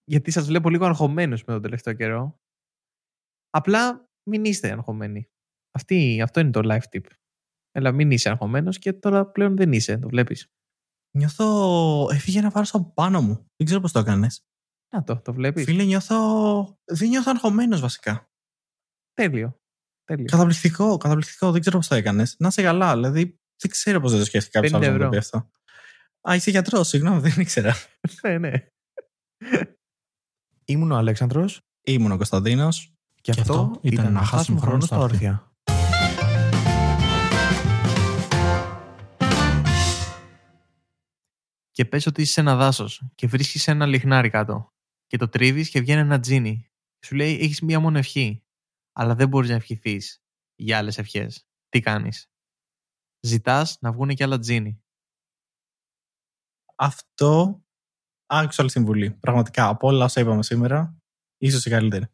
γιατί 0.04 0.30
σας 0.30 0.46
βλέπω 0.46 0.70
λίγο 0.70 0.84
αγχωμένους 0.86 1.44
με 1.44 1.52
τον 1.52 1.62
τελευταίο 1.62 1.94
καιρό, 1.94 2.40
απλά 3.50 4.08
μην 4.30 4.44
είστε 4.44 4.70
αγχωμένοι. 4.70 5.28
Αυτή, 5.70 6.20
αυτό 6.22 6.40
είναι 6.40 6.50
το 6.50 6.60
live 6.64 6.96
tip. 6.96 7.06
Έλα, 7.76 7.92
μην 7.92 8.10
είσαι 8.10 8.28
αγχωμένος 8.28 8.78
και 8.78 8.92
τώρα 8.92 9.26
πλέον 9.26 9.56
δεν 9.56 9.72
είσαι, 9.72 9.98
το 9.98 10.08
βλέπεις. 10.08 10.52
Νιώθω. 11.16 12.08
Έφυγε 12.10 12.38
ένα 12.38 12.50
βάρο 12.50 12.66
από 12.72 12.92
πάνω 12.94 13.20
μου. 13.20 13.34
Δεν 13.56 13.66
ξέρω 13.66 13.80
πώς 13.80 13.92
το 13.92 13.98
έκανες. 13.98 14.44
Να 14.94 15.04
το, 15.04 15.20
το 15.20 15.32
βλέπεις. 15.32 15.64
Φίλε, 15.64 15.84
νιώθω. 15.84 16.16
Δεν 16.84 17.08
νιώθω 17.08 17.30
αγχωμένος 17.34 17.80
βασικά. 17.80 18.30
Τέλειο. 19.12 19.60
Τέλειο. 20.04 20.24
Καταπληκτικό, 20.24 20.96
καταπληκτικό. 20.96 21.50
Δεν 21.50 21.60
ξέρω 21.60 21.76
πώς 21.76 21.88
το 21.88 21.94
έκανες. 21.94 22.36
Να 22.38 22.48
είσαι 22.48 22.62
καλά. 22.62 22.94
Δηλαδή, 22.94 23.40
δεν 23.56 23.70
ξέρω 23.70 24.00
πώς 24.00 24.10
δεν 24.10 24.20
το 24.20 24.26
σκέφτηκα 24.26 24.60
κάποιο 24.60 24.78
50 24.78 24.82
άλλο 24.82 24.92
να 24.92 24.98
το 24.98 25.04
ευρώ. 25.04 25.10
πει 25.10 25.16
αυτό. 25.16 25.50
Α, 26.30 26.34
είσαι 26.34 26.50
γιατρός, 26.50 26.88
συγγνώμη, 26.88 27.20
δεν 27.20 27.40
ήξερα. 27.40 27.74
ναι, 28.22 28.38
ναι. 28.38 28.52
Ήμουν 30.64 30.90
ο 30.90 30.96
Αλέξανδρος 30.96 31.60
Ήμουν 31.84 32.12
ο 32.12 32.16
Κωνσταντίνος. 32.16 32.94
και, 33.20 33.30
αυτό 33.30 33.78
ήταν 33.82 34.12
να 34.12 34.24
χάσουμε 34.24 34.60
χρόνο 34.60 34.80
στα 34.80 34.98
όρθια. 34.98 35.53
Και 41.74 41.84
πες 41.84 42.06
ότι 42.06 42.22
είσαι 42.22 42.32
σε 42.32 42.40
ένα 42.40 42.56
δάσος 42.56 43.02
και 43.14 43.26
βρίσκεις 43.26 43.68
ένα 43.68 43.86
λιχνάρι 43.86 44.30
κάτω 44.30 44.72
και 45.06 45.16
το 45.16 45.28
τρίβεις 45.28 45.70
και 45.70 45.80
βγαίνει 45.80 46.00
ένα 46.00 46.20
τζίνι. 46.20 46.70
Σου 47.04 47.14
λέει 47.14 47.38
έχεις 47.38 47.60
μία 47.60 47.80
μόνο 47.80 47.98
ευχή, 47.98 48.44
αλλά 48.92 49.14
δεν 49.14 49.28
μπορείς 49.28 49.48
να 49.48 49.54
ευχηθείς 49.54 50.22
για 50.54 50.78
άλλες 50.78 50.98
ευχές. 50.98 51.46
Τι 51.68 51.80
κάνεις; 51.80 52.30
Ζητάς 53.20 53.78
να 53.80 53.92
βγουν 53.92 54.08
και 54.08 54.24
άλλα 54.24 54.38
τζίνι. 54.38 54.82
Αυτό. 56.74 57.64
Άκουσα 58.26 58.62
άλλη 58.62 58.70
συμβουλή. 58.70 59.10
Πραγματικά 59.10 59.68
από 59.68 59.88
όλα 59.88 60.04
όσα 60.04 60.20
είπαμε 60.20 60.42
σήμερα, 60.42 60.96
ίσως 61.36 61.66
η 61.66 61.70
καλύτερη. 61.70 62.13